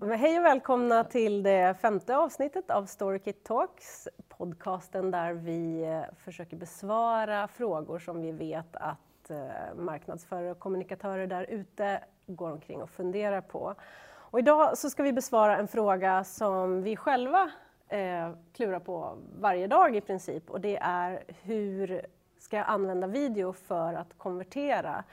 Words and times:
Hej 0.00 0.38
och 0.38 0.44
välkomna 0.44 1.04
till 1.04 1.42
det 1.42 1.74
femte 1.80 2.16
avsnittet 2.16 2.70
av 2.70 2.86
Storykit 2.86 3.44
Talks, 3.44 4.08
podcasten 4.28 5.10
där 5.10 5.32
vi 5.32 5.82
eh, 5.82 6.14
försöker 6.24 6.56
besvara 6.56 7.48
frågor 7.48 7.98
som 7.98 8.22
vi 8.22 8.32
vet 8.32 8.76
att 8.76 9.30
eh, 9.30 9.74
marknadsförare 9.76 10.50
och 10.50 10.58
kommunikatörer 10.58 11.26
där 11.26 11.44
ute 11.50 12.00
går 12.26 12.50
omkring 12.50 12.82
och 12.82 12.90
funderar 12.90 13.40
på. 13.40 13.74
Och 14.08 14.38
idag 14.38 14.78
så 14.78 14.90
ska 14.90 15.02
vi 15.02 15.12
besvara 15.12 15.56
en 15.56 15.68
fråga 15.68 16.24
som 16.24 16.82
vi 16.82 16.96
själva 16.96 17.50
eh, 17.88 18.30
klurar 18.52 18.80
på 18.80 19.18
varje 19.40 19.66
dag 19.66 19.96
i 19.96 20.00
princip 20.00 20.50
och 20.50 20.60
det 20.60 20.76
är 20.76 21.24
hur 21.42 22.06
ska 22.38 22.56
jag 22.56 22.68
använda 22.68 23.06
video 23.06 23.52
för 23.52 23.94
att 23.94 24.18
konvertera 24.18 25.04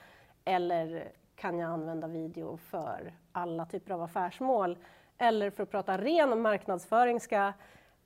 eller 0.45 1.11
kan 1.35 1.59
jag 1.59 1.71
använda 1.71 2.07
video 2.07 2.57
för 2.57 3.13
alla 3.31 3.65
typer 3.65 3.93
av 3.93 4.01
affärsmål? 4.01 4.77
Eller 5.17 5.49
för 5.49 5.63
att 5.63 5.71
prata 5.71 5.97
ren 5.97 6.41
marknadsföring, 6.41 7.19
ska 7.19 7.53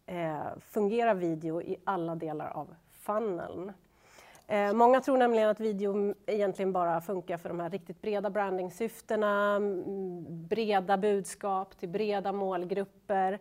eh, 0.05 0.45
fungera 0.59 1.13
video 1.13 1.61
i 1.61 1.77
alla 1.83 2.15
delar 2.15 2.49
av 2.49 2.75
funneln? 2.91 3.73
Eh, 4.47 4.73
många 4.73 5.01
tror 5.01 5.17
nämligen 5.17 5.49
att 5.49 5.59
video 5.59 6.15
egentligen 6.25 6.73
bara 6.73 7.01
funkar 7.01 7.37
för 7.37 7.49
de 7.49 7.59
här 7.59 7.69
riktigt 7.69 8.01
breda 8.01 8.29
brandingsyftena, 8.29 9.59
breda 10.27 10.97
budskap 10.97 11.77
till 11.79 11.89
breda 11.89 12.31
målgrupper. 12.31 13.39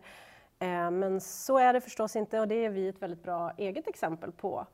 Eh, 0.59 0.91
men 0.91 1.21
så 1.21 1.57
är 1.57 1.73
det 1.73 1.81
förstås 1.81 2.15
inte 2.15 2.39
och 2.39 2.47
det 2.47 2.65
är 2.65 2.69
vi 2.69 2.87
ett 2.87 3.01
väldigt 3.01 3.23
bra 3.23 3.51
eget 3.57 3.87
exempel 3.87 4.31
på 4.31 4.65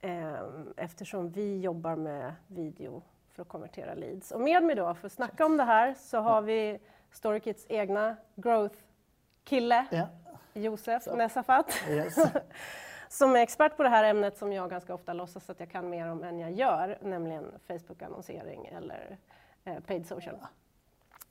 eh, 0.00 0.40
eftersom 0.76 1.30
vi 1.30 1.60
jobbar 1.60 1.96
med 1.96 2.34
video 2.46 3.02
för 3.36 3.42
att 3.42 3.48
konvertera 3.48 3.94
leads. 3.94 4.32
Och 4.32 4.40
med 4.40 4.62
mig 4.62 4.76
då 4.76 4.94
för 4.94 5.06
att 5.06 5.12
snacka 5.12 5.46
om 5.46 5.56
det 5.56 5.64
här 5.64 5.94
så 5.94 6.18
har 6.18 6.42
vi 6.42 6.78
Storykits 7.10 7.66
egna 7.68 8.16
growth-kille, 8.34 9.86
ja. 9.90 10.08
Josef 10.52 11.06
Nesafat, 11.06 11.82
yes. 11.88 12.16
som 13.08 13.36
är 13.36 13.40
expert 13.40 13.76
på 13.76 13.82
det 13.82 13.88
här 13.88 14.04
ämnet 14.04 14.38
som 14.38 14.52
jag 14.52 14.70
ganska 14.70 14.94
ofta 14.94 15.12
låtsas 15.12 15.50
att 15.50 15.60
jag 15.60 15.70
kan 15.70 15.90
mer 15.90 16.10
om 16.10 16.24
än 16.24 16.38
jag 16.38 16.52
gör, 16.52 16.98
nämligen 17.02 17.44
Facebook-annonsering 17.68 18.66
eller 18.66 19.18
eh, 19.64 19.80
paid 19.80 20.06
social. 20.06 20.36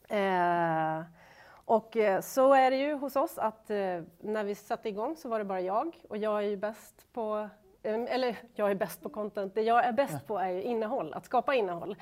Eh, 0.07 1.01
och 1.47 1.97
eh, 1.97 2.21
så 2.21 2.53
är 2.53 2.71
det 2.71 2.77
ju 2.77 2.93
hos 2.93 3.15
oss 3.15 3.37
att 3.37 3.69
eh, 3.69 4.01
när 4.19 4.43
vi 4.43 4.55
satte 4.55 4.89
igång 4.89 5.15
så 5.17 5.29
var 5.29 5.39
det 5.39 5.45
bara 5.45 5.61
jag 5.61 6.01
och 6.09 6.17
jag 6.17 6.37
är 6.37 6.47
ju 6.47 6.57
bäst 6.57 7.13
på 7.13 7.49
eller 7.85 8.37
jag 8.53 8.71
är 8.71 8.75
bäst 8.75 9.01
på 9.01 9.09
content, 9.09 9.55
det 9.55 9.61
jag 9.61 9.85
är 9.85 9.91
bäst 9.91 10.27
på 10.27 10.37
är 10.37 10.49
ju 10.49 10.61
innehåll, 10.61 11.13
att 11.13 11.25
skapa 11.25 11.55
innehåll. 11.55 11.95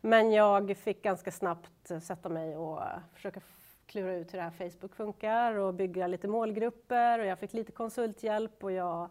Men 0.00 0.32
jag 0.32 0.76
fick 0.76 1.02
ganska 1.02 1.30
snabbt 1.30 1.90
sätta 2.02 2.28
mig 2.28 2.56
och 2.56 2.80
försöka 3.14 3.40
klura 3.86 4.14
ut 4.14 4.34
hur 4.34 4.38
det 4.38 4.44
här 4.44 4.70
Facebook 4.70 4.94
funkar 4.94 5.54
och 5.54 5.74
bygga 5.74 6.06
lite 6.06 6.28
målgrupper 6.28 7.18
och 7.18 7.26
jag 7.26 7.38
fick 7.38 7.52
lite 7.52 7.72
konsulthjälp 7.72 8.64
och 8.64 8.72
jag, 8.72 9.08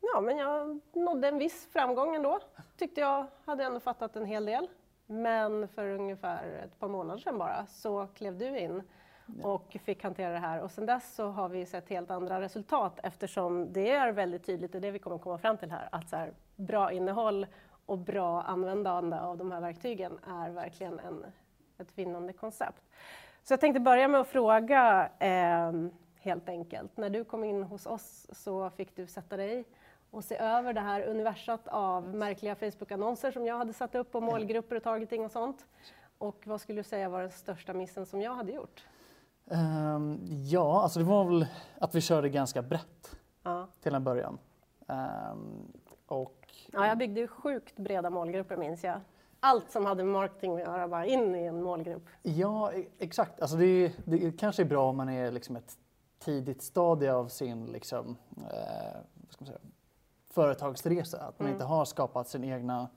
ja, 0.00 0.20
men 0.20 0.36
jag 0.36 0.80
nådde 0.92 1.28
en 1.28 1.38
viss 1.38 1.68
framgång 1.72 2.14
ändå. 2.14 2.38
Tyckte 2.76 3.00
jag 3.00 3.26
hade 3.44 3.64
ändå 3.64 3.80
fattat 3.80 4.16
en 4.16 4.24
hel 4.24 4.44
del. 4.44 4.68
Men 5.06 5.68
för 5.68 5.88
ungefär 5.88 6.62
ett 6.64 6.78
par 6.78 6.88
månader 6.88 7.20
sedan 7.20 7.38
bara 7.38 7.66
så 7.66 8.06
klev 8.06 8.38
du 8.38 8.58
in 8.58 8.82
och 9.42 9.76
fick 9.84 10.02
hantera 10.02 10.32
det 10.32 10.38
här. 10.38 10.60
Och 10.60 10.70
sen 10.70 10.86
dess 10.86 11.14
så 11.14 11.26
har 11.26 11.48
vi 11.48 11.66
sett 11.66 11.88
helt 11.88 12.10
andra 12.10 12.40
resultat 12.40 13.00
eftersom 13.02 13.72
det 13.72 13.90
är 13.90 14.12
väldigt 14.12 14.46
tydligt, 14.46 14.74
är 14.74 14.80
det 14.80 14.90
vi 14.90 14.98
kommer 14.98 15.18
komma 15.18 15.38
fram 15.38 15.56
till 15.56 15.70
här, 15.70 15.88
att 15.92 16.08
så 16.08 16.16
här, 16.16 16.32
bra 16.56 16.92
innehåll 16.92 17.46
och 17.86 17.98
bra 17.98 18.42
användande 18.42 19.16
av 19.16 19.36
de 19.36 19.52
här 19.52 19.60
verktygen 19.60 20.18
är 20.26 20.50
verkligen 20.50 20.98
en, 20.98 21.24
ett 21.78 21.98
vinnande 21.98 22.32
koncept. 22.32 22.82
Så 23.42 23.52
jag 23.52 23.60
tänkte 23.60 23.80
börja 23.80 24.08
med 24.08 24.20
att 24.20 24.28
fråga 24.28 25.10
eh, 25.18 25.72
helt 26.16 26.48
enkelt. 26.48 26.96
När 26.96 27.10
du 27.10 27.24
kom 27.24 27.44
in 27.44 27.62
hos 27.62 27.86
oss 27.86 28.26
så 28.32 28.70
fick 28.70 28.96
du 28.96 29.06
sätta 29.06 29.36
dig 29.36 29.64
och 30.10 30.24
se 30.24 30.36
över 30.36 30.72
det 30.72 30.80
här 30.80 31.02
universat 31.02 31.68
av 31.68 32.14
märkliga 32.14 32.54
Facebook-annonser 32.54 33.30
som 33.30 33.46
jag 33.46 33.58
hade 33.58 33.72
satt 33.72 33.94
upp 33.94 34.14
och 34.14 34.22
målgrupper 34.22 34.76
och 34.76 34.82
targeting 34.82 35.24
och 35.24 35.30
sånt. 35.30 35.66
Och 36.18 36.42
vad 36.46 36.60
skulle 36.60 36.78
du 36.78 36.84
säga 36.84 37.08
var 37.08 37.20
den 37.20 37.30
största 37.30 37.72
missen 37.72 38.06
som 38.06 38.20
jag 38.20 38.34
hade 38.34 38.52
gjort? 38.52 38.84
Um, 39.50 40.20
ja, 40.28 40.82
alltså 40.82 40.98
det 40.98 41.04
var 41.04 41.24
väl 41.24 41.46
att 41.80 41.94
vi 41.94 42.00
körde 42.00 42.28
ganska 42.28 42.62
brett 42.62 43.16
ja. 43.42 43.68
till 43.82 43.94
en 43.94 44.04
början. 44.04 44.38
Um, 44.86 45.72
och... 46.06 46.48
Ja, 46.72 46.86
jag 46.86 46.98
byggde 46.98 47.20
ju 47.20 47.28
sjukt 47.28 47.76
breda 47.76 48.10
målgrupper 48.10 48.56
minns 48.56 48.84
jag. 48.84 49.00
Allt 49.40 49.70
som 49.70 49.86
hade 49.86 50.04
med 50.04 50.12
marketing 50.12 50.54
att 50.54 50.60
göra, 50.60 50.88
bara 50.88 51.06
in 51.06 51.34
i 51.34 51.44
en 51.44 51.62
målgrupp. 51.62 52.02
Ja, 52.22 52.72
e- 52.72 52.88
exakt. 52.98 53.40
Alltså 53.40 53.56
det, 53.56 53.92
det 54.04 54.38
kanske 54.38 54.62
är 54.62 54.66
bra 54.66 54.88
om 54.88 54.96
man 54.96 55.08
är 55.08 55.30
liksom 55.30 55.56
ett 55.56 55.78
tidigt 56.18 56.62
stadie 56.62 57.12
av 57.12 57.28
sin 57.28 57.66
liksom, 57.66 58.16
eh, 58.36 59.46
säga, 59.46 59.58
företagsresa. 60.30 61.18
Att 61.18 61.38
man 61.38 61.46
mm. 61.46 61.52
inte 61.52 61.64
har 61.64 61.84
skapat 61.84 62.28
sin 62.28 62.44
egna 62.44 62.88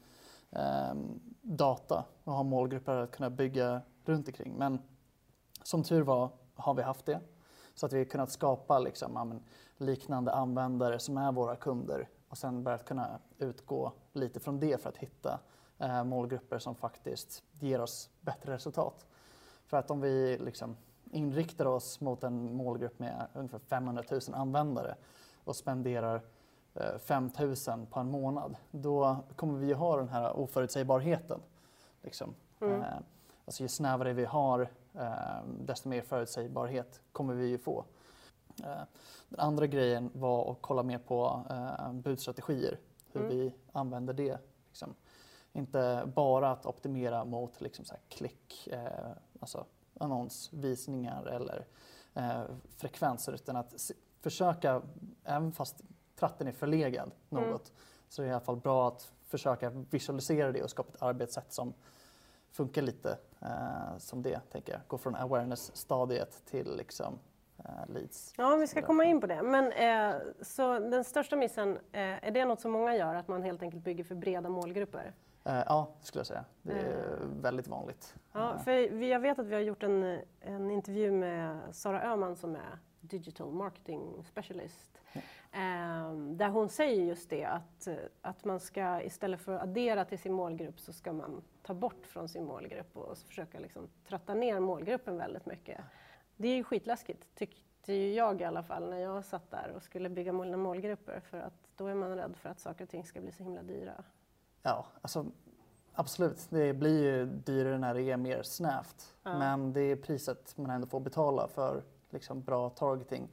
eh, 0.51 0.93
data 1.41 2.05
och 2.23 2.33
har 2.33 2.43
målgrupper 2.43 2.95
att 2.95 3.11
kunna 3.11 3.29
bygga 3.29 3.81
runt 4.05 4.27
omkring. 4.27 4.53
Men 4.57 4.79
som 5.63 5.83
tur 5.83 6.01
var 6.01 6.29
har 6.59 6.73
vi 6.73 6.81
haft 6.81 7.05
det. 7.05 7.19
Så 7.75 7.85
att 7.85 7.93
vi 7.93 7.97
har 7.97 8.05
kunnat 8.05 8.31
skapa 8.31 8.79
liksom, 8.79 9.39
liknande 9.77 10.31
användare 10.31 10.99
som 10.99 11.17
är 11.17 11.31
våra 11.31 11.55
kunder 11.55 12.07
och 12.29 12.37
sen 12.37 12.63
börjat 12.63 12.85
kunna 12.85 13.19
utgå 13.37 13.91
lite 14.13 14.39
från 14.39 14.59
det 14.59 14.81
för 14.81 14.89
att 14.89 14.97
hitta 14.97 15.39
eh, 15.77 16.03
målgrupper 16.03 16.59
som 16.59 16.75
faktiskt 16.75 17.43
ger 17.51 17.81
oss 17.81 18.09
bättre 18.21 18.53
resultat. 18.53 19.05
För 19.65 19.77
att 19.77 19.91
om 19.91 20.01
vi 20.01 20.37
liksom 20.37 20.77
inriktar 21.11 21.65
oss 21.65 22.01
mot 22.01 22.23
en 22.23 22.55
målgrupp 22.55 22.99
med 22.99 23.27
ungefär 23.33 23.59
500 23.59 24.03
000 24.11 24.21
användare 24.33 24.95
och 25.43 25.55
spenderar 25.55 26.21
eh, 26.73 26.97
5 26.97 27.29
000 27.39 27.55
på 27.89 27.99
en 27.99 28.11
månad, 28.11 28.55
då 28.71 29.17
kommer 29.35 29.59
vi 29.59 29.73
ha 29.73 29.97
den 29.97 30.09
här 30.09 30.37
oförutsägbarheten. 30.37 31.39
Liksom. 32.01 32.35
Mm. 32.61 32.81
Eh, 32.81 32.87
alltså 33.49 33.63
ju 33.63 33.69
snävare 33.69 34.13
vi 34.13 34.25
har 34.25 34.69
Eh, 34.93 35.43
desto 35.59 35.89
mer 35.89 36.01
förutsägbarhet 36.01 37.01
kommer 37.11 37.33
vi 37.33 37.47
ju 37.47 37.57
få. 37.57 37.85
Eh, 38.63 38.81
den 39.29 39.39
andra 39.39 39.67
grejen 39.67 40.11
var 40.13 40.51
att 40.51 40.57
kolla 40.61 40.83
mer 40.83 40.97
på 40.97 41.45
eh, 41.49 41.93
budstrategier, 41.93 42.79
hur 43.11 43.21
mm. 43.21 43.37
vi 43.37 43.55
använder 43.71 44.13
det. 44.13 44.37
Liksom. 44.67 44.95
Inte 45.53 46.03
bara 46.15 46.51
att 46.51 46.65
optimera 46.65 47.25
mot 47.25 47.61
liksom, 47.61 47.85
så 47.85 47.95
klick, 48.09 48.67
eh, 48.67 49.11
alltså 49.39 49.65
annonsvisningar 49.99 51.25
eller 51.25 51.65
eh, 52.13 52.43
frekvenser 52.77 53.33
utan 53.33 53.55
att 53.55 53.91
försöka, 54.21 54.81
även 55.23 55.51
fast 55.51 55.81
tratten 56.15 56.47
är 56.47 56.51
förlegad 56.51 57.11
något, 57.29 57.45
mm. 57.45 57.59
så 58.09 58.21
är 58.21 58.25
det 58.25 58.29
i 58.29 58.33
alla 58.33 58.45
fall 58.45 58.57
bra 58.57 58.87
att 58.87 59.11
försöka 59.27 59.69
visualisera 59.69 60.51
det 60.51 60.63
och 60.63 60.69
skapa 60.69 60.93
ett 60.93 61.01
arbetssätt 61.01 61.53
som 61.53 61.73
funkar 62.51 62.81
lite 62.81 63.17
eh, 63.41 63.97
som 63.97 64.21
det, 64.21 64.39
tänker 64.51 64.73
jag. 64.73 64.81
Gå 64.87 64.97
från 64.97 65.15
awareness-stadiet 65.15 66.45
till 66.45 66.75
liksom, 66.77 67.19
eh, 67.57 67.93
leads. 67.93 68.33
Ja, 68.37 68.55
vi 68.55 68.67
ska 68.67 68.81
komma 68.81 69.03
in 69.03 69.21
på 69.21 69.27
det. 69.27 69.43
Men 69.43 69.71
eh, 69.71 70.21
så 70.41 70.79
den 70.79 71.03
största 71.03 71.35
missen, 71.35 71.77
eh, 71.91 72.27
är 72.27 72.31
det 72.31 72.45
något 72.45 72.61
som 72.61 72.71
många 72.71 72.95
gör, 72.95 73.15
att 73.15 73.27
man 73.27 73.43
helt 73.43 73.61
enkelt 73.61 73.83
bygger 73.83 74.03
för 74.03 74.15
breda 74.15 74.49
målgrupper? 74.49 75.13
Eh, 75.43 75.63
ja, 75.65 75.95
det 75.99 76.05
skulle 76.05 76.19
jag 76.19 76.27
säga. 76.27 76.45
Det 76.61 76.73
är 76.73 77.19
eh. 77.21 77.27
väldigt 77.41 77.67
vanligt. 77.67 78.15
Ja, 78.31 78.57
för 78.57 78.71
jag 79.03 79.19
vet 79.19 79.39
att 79.39 79.45
vi 79.45 79.53
har 79.53 79.61
gjort 79.61 79.83
en, 79.83 80.21
en 80.41 80.71
intervju 80.71 81.11
med 81.11 81.59
Sara 81.71 82.03
Öhman 82.03 82.35
som 82.35 82.55
är 82.55 82.79
digital 83.01 83.51
marketing 83.51 84.23
specialist 84.29 84.89
Mm. 85.51 86.37
där 86.37 86.49
hon 86.49 86.69
säger 86.69 87.03
just 87.03 87.29
det 87.29 87.45
att, 87.45 87.87
att 88.21 88.45
man 88.45 88.59
ska 88.59 89.01
istället 89.01 89.41
för 89.41 89.53
att 89.53 89.61
addera 89.63 90.05
till 90.05 90.19
sin 90.19 90.33
målgrupp 90.33 90.79
så 90.79 90.93
ska 90.93 91.13
man 91.13 91.41
ta 91.69 91.73
bort 91.73 92.05
från 92.05 92.29
sin 92.29 92.45
målgrupp 92.45 92.97
och 92.97 93.17
försöka 93.17 93.59
liksom 93.59 93.87
tratta 94.07 94.33
ner 94.33 94.59
målgruppen 94.59 95.17
väldigt 95.17 95.45
mycket. 95.45 95.81
Det 96.37 96.47
är 96.47 96.55
ju 96.55 96.63
skitläskigt 96.63 97.35
tyckte 97.35 97.93
ju 97.93 98.13
jag 98.13 98.41
i 98.41 98.43
alla 98.43 98.63
fall 98.63 98.89
när 98.89 98.97
jag 98.97 99.25
satt 99.25 99.51
där 99.51 99.73
och 99.75 99.83
skulle 99.83 100.09
bygga 100.09 100.33
målgrupper 100.33 101.19
för 101.19 101.39
att 101.39 101.53
då 101.75 101.87
är 101.87 101.95
man 101.95 102.15
rädd 102.15 102.35
för 102.35 102.49
att 102.49 102.59
saker 102.59 102.83
och 102.83 102.89
ting 102.89 103.05
ska 103.05 103.21
bli 103.21 103.31
så 103.31 103.43
himla 103.43 103.63
dyra. 103.63 104.03
Ja, 104.61 104.85
alltså 105.01 105.25
absolut. 105.93 106.47
Det 106.49 106.73
blir 106.73 107.03
ju 107.03 107.25
dyrare 107.25 107.77
när 107.77 107.93
det 107.93 108.03
är 108.03 108.17
mer 108.17 108.43
snävt. 108.43 109.15
Ja. 109.23 109.39
Men 109.39 109.73
det 109.73 109.81
är 109.81 109.95
priset 109.95 110.57
man 110.57 110.69
ändå 110.69 110.87
får 110.87 110.99
betala 110.99 111.47
för 111.47 111.83
liksom, 112.09 112.41
bra 112.41 112.69
targeting. 112.69 113.29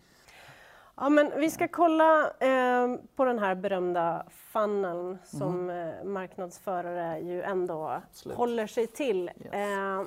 Ja, 0.96 1.08
men 1.08 1.40
vi 1.40 1.50
ska 1.50 1.68
kolla 1.68 2.30
eh, 2.30 2.96
på 3.16 3.24
den 3.24 3.38
här 3.38 3.54
berömda 3.54 4.26
funneln 4.30 5.18
som 5.24 5.70
mm. 5.70 5.88
eh, 5.88 6.04
marknadsförare 6.04 7.20
ju 7.20 7.42
ändå 7.42 7.88
Absolut. 7.88 8.38
håller 8.38 8.66
sig 8.66 8.86
till. 8.86 9.30
Yes. 9.44 9.52
Eh, 9.52 10.04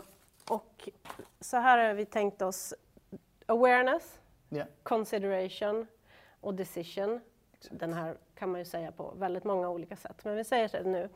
och 0.50 0.89
så 1.39 1.57
här 1.57 1.88
har 1.88 1.94
vi 1.94 2.06
tänkt 2.06 2.41
oss 2.41 2.74
awareness, 3.45 4.19
yeah. 4.50 4.68
consideration 4.83 5.88
och 6.41 6.53
decision. 6.53 7.19
Exakt. 7.53 7.80
Den 7.80 7.94
här 7.94 8.18
kan 8.35 8.51
man 8.51 8.59
ju 8.59 8.65
säga 8.65 8.92
på 8.92 9.13
väldigt 9.18 9.44
många 9.44 9.69
olika 9.69 9.95
sätt, 9.95 10.25
men 10.25 10.35
vi 10.35 10.44
säger 10.44 10.69
det 10.69 10.89
nu. 10.89 11.09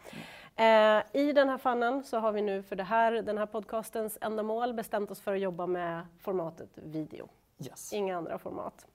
Eh, 0.56 1.22
I 1.22 1.34
den 1.34 1.50
här 1.50 1.58
fannen 1.58 2.04
så 2.04 2.18
har 2.18 2.32
vi 2.32 2.42
nu 2.42 2.64
för 2.64 2.76
det 2.76 2.84
här, 2.84 3.12
den 3.12 3.38
här 3.38 3.46
podcastens 3.46 4.18
ändamål 4.22 4.74
bestämt 4.74 5.12
oss 5.12 5.22
för 5.22 5.34
att 5.34 5.40
jobba 5.40 5.68
med 5.68 6.08
formatet 6.20 6.70
video. 6.74 7.30
Yes. 7.60 7.94
Inga 7.94 8.18
andra 8.18 8.38
format. 8.38 8.86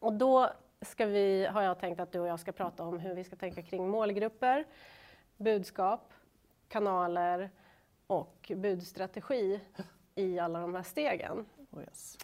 Och 0.00 0.12
då 0.12 0.50
ska 0.80 1.06
vi, 1.06 1.46
har 1.46 1.62
jag 1.62 1.78
tänkt 1.78 2.00
att 2.00 2.12
du 2.12 2.20
och 2.20 2.26
jag 2.26 2.40
ska 2.40 2.52
prata 2.52 2.82
om 2.84 2.98
hur 2.98 3.14
vi 3.14 3.24
ska 3.24 3.36
tänka 3.36 3.62
kring 3.62 3.88
målgrupper, 3.88 4.64
budskap, 5.36 6.12
kanaler 6.68 7.50
och 8.06 8.52
budstrategi 8.56 9.60
i 10.14 10.38
alla 10.38 10.60
de 10.60 10.74
här 10.74 10.82
stegen. 10.82 11.46
Oh, 11.70 11.80
yes. 11.82 12.18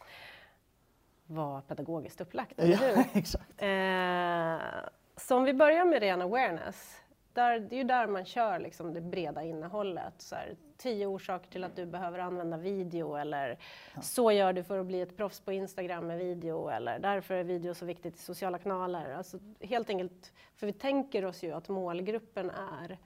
Vad 1.26 1.66
pedagogiskt 1.66 2.20
upplagt, 2.20 2.58
eller 2.58 2.72
Ja, 2.72 2.78
hur? 2.78 3.04
exakt. 3.18 3.62
Eh, 3.62 4.88
så 5.16 5.36
om 5.36 5.44
vi 5.44 5.54
börjar 5.54 5.84
med 5.84 6.00
ren 6.00 6.22
awareness. 6.22 7.00
Där, 7.36 7.60
det 7.60 7.76
är 7.76 7.78
ju 7.78 7.84
där 7.84 8.06
man 8.06 8.24
kör 8.24 8.58
liksom 8.58 8.94
det 8.94 9.00
breda 9.00 9.42
innehållet. 9.42 10.14
Så 10.18 10.34
här, 10.34 10.56
tio 10.76 11.06
orsaker 11.06 11.50
till 11.50 11.64
att 11.64 11.76
du 11.76 11.86
behöver 11.86 12.18
använda 12.18 12.56
video 12.56 13.16
eller 13.16 13.58
så 14.02 14.32
gör 14.32 14.52
du 14.52 14.64
för 14.64 14.78
att 14.78 14.86
bli 14.86 15.00
ett 15.00 15.16
proffs 15.16 15.40
på 15.40 15.52
Instagram 15.52 16.06
med 16.06 16.18
video 16.18 16.68
eller 16.68 16.98
därför 16.98 17.34
är 17.34 17.44
video 17.44 17.74
så 17.74 17.86
viktigt 17.86 18.16
i 18.16 18.18
sociala 18.18 18.58
kanaler. 18.58 19.14
Alltså, 19.14 19.38
helt 19.60 19.90
enkelt, 19.90 20.32
för 20.54 20.66
vi 20.66 20.72
tänker 20.72 21.24
oss 21.24 21.44
ju 21.44 21.52
att 21.52 21.68
målgruppen 21.68 22.50
är 22.50 22.98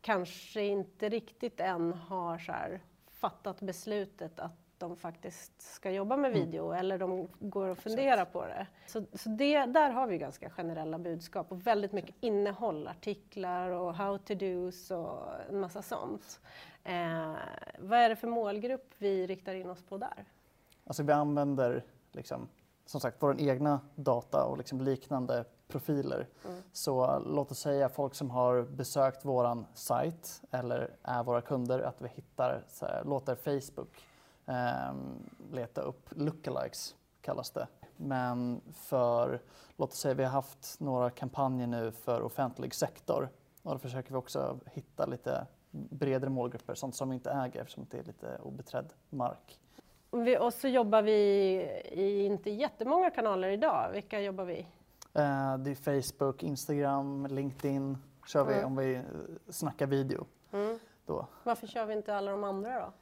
kanske 0.00 0.62
inte 0.62 1.08
riktigt 1.08 1.60
än 1.60 1.92
har 1.92 2.38
så 2.38 2.52
här, 2.52 2.80
fattat 3.10 3.60
beslutet 3.60 4.40
att 4.40 4.59
de 4.80 4.96
faktiskt 4.96 5.62
ska 5.62 5.90
jobba 5.90 6.16
med 6.16 6.32
video 6.32 6.72
eller 6.72 6.98
de 6.98 7.28
går 7.38 7.68
och 7.68 7.78
funderar 7.78 8.24
på 8.24 8.46
det. 8.46 8.66
Så, 8.86 9.04
så 9.12 9.28
det, 9.28 9.66
där 9.66 9.90
har 9.90 10.06
vi 10.06 10.18
ganska 10.18 10.50
generella 10.50 10.98
budskap 10.98 11.52
och 11.52 11.66
väldigt 11.66 11.92
mycket 11.92 12.14
innehåll, 12.20 12.88
artiklar 12.88 13.70
och 13.70 13.94
how 13.94 14.18
to 14.18 14.34
dos 14.34 14.90
och 14.90 15.18
en 15.50 15.60
massa 15.60 15.82
sånt. 15.82 16.40
Eh, 16.84 17.34
vad 17.78 17.98
är 17.98 18.08
det 18.08 18.16
för 18.16 18.28
målgrupp 18.28 18.94
vi 18.98 19.26
riktar 19.26 19.54
in 19.54 19.70
oss 19.70 19.82
på 19.82 19.98
där? 19.98 20.24
Alltså 20.84 21.02
vi 21.02 21.12
använder 21.12 21.84
liksom, 22.12 22.48
som 22.86 23.00
sagt 23.00 23.16
vår 23.20 23.40
egna 23.40 23.80
data 23.94 24.44
och 24.44 24.58
liksom 24.58 24.80
liknande 24.80 25.44
profiler. 25.68 26.28
Mm. 26.44 26.62
Så 26.72 27.18
låt 27.26 27.50
oss 27.50 27.58
säga 27.58 27.88
folk 27.88 28.14
som 28.14 28.30
har 28.30 28.62
besökt 28.62 29.24
våran 29.24 29.66
sajt 29.74 30.42
eller 30.50 30.90
är 31.02 31.22
våra 31.22 31.40
kunder, 31.40 31.80
att 31.80 32.02
vi 32.02 32.08
hittar, 32.08 32.64
här, 32.80 33.04
låter 33.04 33.34
Facebook 33.34 34.09
leta 35.52 35.80
upp 35.80 36.08
lookalikes 36.10 36.96
kallas 37.20 37.50
det. 37.50 37.66
Men 37.96 38.60
för, 38.74 39.40
låt 39.76 39.90
oss 39.92 39.98
säga 39.98 40.14
vi 40.14 40.24
har 40.24 40.30
haft 40.30 40.80
några 40.80 41.10
kampanjer 41.10 41.66
nu 41.66 41.92
för 41.92 42.22
offentlig 42.22 42.74
sektor 42.74 43.28
och 43.62 43.72
då 43.72 43.78
försöker 43.78 44.10
vi 44.10 44.16
också 44.16 44.58
hitta 44.66 45.06
lite 45.06 45.46
bredare 45.70 46.30
målgrupper, 46.30 46.74
sånt 46.74 46.94
som 46.94 47.08
vi 47.08 47.14
inte 47.14 47.30
äger 47.30 47.60
eftersom 47.60 47.86
det 47.90 47.98
är 47.98 48.04
lite 48.04 48.38
obeträdd 48.42 48.92
mark. 49.10 49.60
Och 50.40 50.54
så 50.54 50.68
jobbar 50.68 51.02
vi 51.02 51.12
i 51.92 52.24
inte 52.26 52.50
jättemånga 52.50 53.10
kanaler 53.10 53.48
idag. 53.48 53.90
Vilka 53.92 54.20
jobbar 54.20 54.44
vi? 54.44 54.58
Eh, 55.14 55.56
det 55.58 55.70
är 55.70 56.02
Facebook, 56.02 56.42
Instagram, 56.42 57.26
LinkedIn 57.26 57.98
kör 58.26 58.44
vi 58.44 58.54
Mm. 58.54 58.66
om 58.66 58.76
vi 58.76 59.02
snackar 59.48 59.86
video. 59.86 60.26
Mm. 60.52 60.78
Då. 61.06 61.26
Varför 61.44 61.66
kör 61.66 61.86
vi 61.86 61.92
inte 61.94 62.16
alla 62.16 62.30
de 62.30 62.44
andra 62.44 62.80
då? 62.80 62.92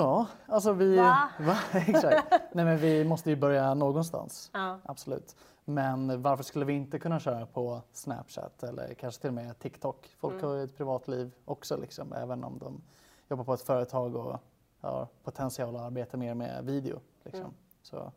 Ja, 0.00 0.26
alltså 0.46 0.72
vi... 0.72 0.96
Va? 0.96 1.28
Exakt. 1.72 2.32
Nej 2.52 2.64
men 2.64 2.78
vi 2.78 3.04
måste 3.04 3.30
ju 3.30 3.36
börja 3.36 3.74
någonstans. 3.74 4.50
Ja. 4.54 4.78
Absolut. 4.84 5.36
Men 5.64 6.22
varför 6.22 6.44
skulle 6.44 6.64
vi 6.64 6.72
inte 6.72 6.98
kunna 6.98 7.20
köra 7.20 7.46
på 7.46 7.80
Snapchat 7.92 8.62
eller 8.62 8.94
kanske 8.94 9.20
till 9.20 9.28
och 9.28 9.34
med 9.34 9.58
TikTok? 9.58 10.14
Folk 10.18 10.34
Mm. 10.34 10.46
har 10.46 10.54
ju 10.56 10.64
ett 10.64 10.76
privatliv 10.76 11.34
också 11.44 11.76
liksom, 11.76 12.12
även 12.12 12.44
om 12.44 12.58
de 12.58 12.82
jobbar 13.28 13.44
på 13.44 13.54
ett 13.54 13.62
företag 13.62 14.16
och 14.16 14.40
har 14.80 15.06
potential 15.24 15.76
att 15.76 15.82
arbeta 15.82 16.16
mer 16.16 16.34
med 16.34 16.64
video. 16.64 17.00
Liksom. 17.24 17.40
Mm. 17.40 17.54
Så, 17.82 18.12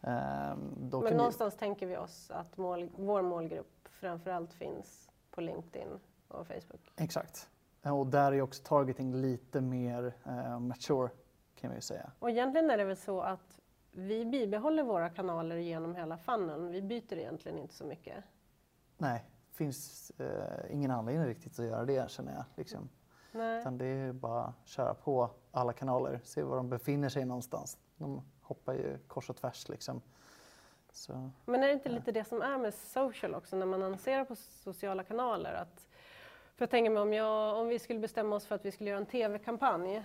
ehm, 0.00 0.74
då 0.80 1.00
Men 1.00 1.16
någonstans 1.16 1.56
tänker 1.56 1.86
vi 1.86 1.96
oss 1.96 2.30
att 2.30 2.56
mål, 2.56 2.88
vår 2.96 3.22
målgrupp 3.22 3.88
framförallt 4.00 4.52
finns 4.52 5.10
på 5.30 5.40
LinkedIn 5.40 5.88
och 6.28 6.46
Facebook. 6.46 6.92
vi, 6.96 7.04
exakt. 7.04 7.48
Och 7.92 8.06
där 8.06 8.32
är 8.32 8.42
också 8.42 8.62
targeting 8.62 9.14
lite 9.14 9.60
mer 9.60 10.14
eh, 10.26 10.60
mature 10.60 11.10
kan 11.54 11.74
vi 11.74 11.80
säga. 11.80 12.12
Och 12.18 12.30
egentligen 12.30 12.70
är 12.70 12.78
det 12.78 12.84
väl 12.84 12.96
så 12.96 13.20
att 13.20 13.60
vi 13.92 14.24
bibehåller 14.24 14.82
våra 14.82 15.10
kanaler 15.10 15.56
genom 15.56 15.94
hela 15.94 16.18
funneln. 16.18 16.68
Vi 16.68 16.82
byter 16.82 17.14
egentligen 17.14 17.58
inte 17.58 17.74
så 17.74 17.84
mycket. 17.84 18.24
Nej, 18.98 19.24
finns 19.50 20.12
eh, 20.18 20.74
ingen 20.74 20.90
anledning 20.90 21.26
riktigt 21.26 21.58
att 21.58 21.66
göra 21.66 21.84
det 21.84 22.10
känner 22.10 22.32
jag. 22.32 22.44
Liksom. 22.56 22.88
Nej. 23.32 23.60
Utan 23.60 23.78
det 23.78 23.86
är 23.86 24.12
bara 24.12 24.44
att 24.44 24.68
köra 24.68 24.94
på 24.94 25.30
alla 25.52 25.72
kanaler, 25.72 26.20
se 26.24 26.42
var 26.42 26.56
de 26.56 26.68
befinner 26.68 27.08
sig 27.08 27.24
någonstans. 27.24 27.78
De 27.96 28.22
hoppar 28.40 28.72
ju 28.72 28.98
kors 29.06 29.30
och 29.30 29.36
tvärs 29.36 29.68
liksom. 29.68 30.02
Så, 30.92 31.30
Men 31.44 31.62
är 31.62 31.66
det 31.66 31.72
inte 31.72 31.88
lite 31.88 32.12
det 32.12 32.24
som 32.24 32.42
är 32.42 32.58
med 32.58 32.74
social 32.74 33.34
också 33.34 33.56
när 33.56 33.66
man 33.66 33.82
annonserar 33.82 34.24
på 34.24 34.36
sociala 34.36 35.04
kanaler? 35.04 35.52
Att, 35.52 35.88
för 36.56 36.62
jag 36.62 36.70
tänker 36.70 36.90
mig 36.90 37.02
om, 37.02 37.12
jag, 37.12 37.56
om 37.56 37.68
vi 37.68 37.78
skulle 37.78 38.00
bestämma 38.00 38.36
oss 38.36 38.46
för 38.46 38.54
att 38.54 38.64
vi 38.64 38.72
skulle 38.72 38.90
göra 38.90 39.00
en 39.00 39.06
tv-kampanj, 39.06 40.02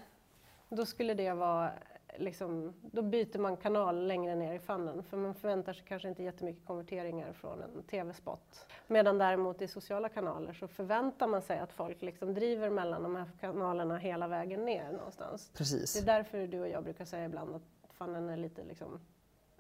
då 0.70 0.86
skulle 0.86 1.14
det 1.14 1.34
vara 1.34 1.72
liksom, 2.18 2.74
då 2.82 3.02
byter 3.02 3.40
man 3.40 3.58
kanal 3.58 4.08
längre 4.08 4.36
ner 4.36 4.54
i 4.54 4.60
funneln 4.60 5.04
för 5.04 5.18
man 5.18 5.36
förväntar 5.36 5.74
sig 5.74 5.86
kanske 5.88 6.10
inte 6.10 6.24
jättemycket 6.24 6.66
konverteringar 6.66 7.34
från 7.34 7.64
en 7.64 7.84
tv-spot. 7.84 8.66
Medan 8.88 9.18
däremot 9.18 9.62
i 9.62 9.68
sociala 9.68 10.10
kanaler 10.10 10.54
så 10.54 10.68
förväntar 10.68 11.28
man 11.28 11.42
sig 11.42 11.60
att 11.60 11.74
folk 11.74 12.02
liksom 12.02 12.34
driver 12.34 12.70
mellan 12.70 13.04
de 13.04 13.16
här 13.16 13.26
kanalerna 13.40 13.98
hela 13.98 14.28
vägen 14.28 14.66
ner 14.66 14.92
någonstans. 14.92 15.52
precis. 15.54 15.94
Det 15.94 16.00
är 16.00 16.06
därför 16.18 16.48
du 16.48 16.60
och 16.60 16.70
jag 16.70 16.84
brukar 16.84 17.06
säga 17.06 17.26
ibland 17.26 17.56
att 17.56 17.94
funneln 17.94 18.30
är 18.30 18.38
lite 18.38 18.64
liksom, 18.64 19.00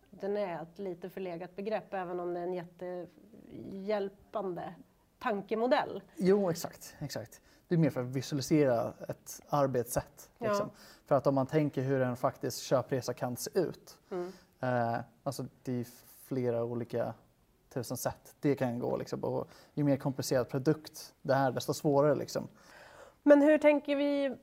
den 0.09 0.37
är 0.37 0.61
ett 0.61 0.79
lite 0.79 1.09
förlegat 1.09 1.55
begrepp 1.55 1.93
även 1.93 2.19
om 2.19 2.33
det 2.33 2.39
är 2.39 2.43
en 2.43 2.53
jättehjälpande 2.53 4.73
tankemodell. 5.19 6.01
Jo, 6.17 6.49
exakt, 6.49 6.95
exakt. 6.99 7.41
Det 7.67 7.75
är 7.75 7.79
mer 7.79 7.89
för 7.89 8.01
att 8.01 8.07
visualisera 8.07 8.93
ett 9.07 9.41
arbetssätt. 9.49 10.29
Ja. 10.37 10.47
Liksom. 10.47 10.69
För 11.05 11.15
att 11.15 11.27
om 11.27 11.35
man 11.35 11.47
tänker 11.47 11.81
hur 11.81 12.01
en 12.01 12.17
faktisk 12.17 12.63
köpresa 12.63 13.13
kan 13.13 13.37
se 13.37 13.59
ut. 13.59 13.97
Mm. 14.11 14.31
Eh, 14.59 14.99
alltså 15.23 15.45
det 15.63 15.71
är 15.71 15.85
flera 16.23 16.63
olika 16.63 17.13
tusen 17.69 17.97
sätt 17.97 18.35
det 18.39 18.55
kan 18.55 18.79
gå. 18.79 18.97
Liksom. 18.97 19.23
Och 19.23 19.47
ju 19.73 19.83
mer 19.83 19.97
komplicerad 19.97 20.49
produkt 20.49 21.13
det 21.21 21.33
är, 21.33 21.51
desto 21.51 21.73
svårare. 21.73 22.15
Liksom. 22.15 22.47
Men 23.23 23.41
hur 23.41 23.57
tänker 23.57 23.95
vi, 23.95 24.35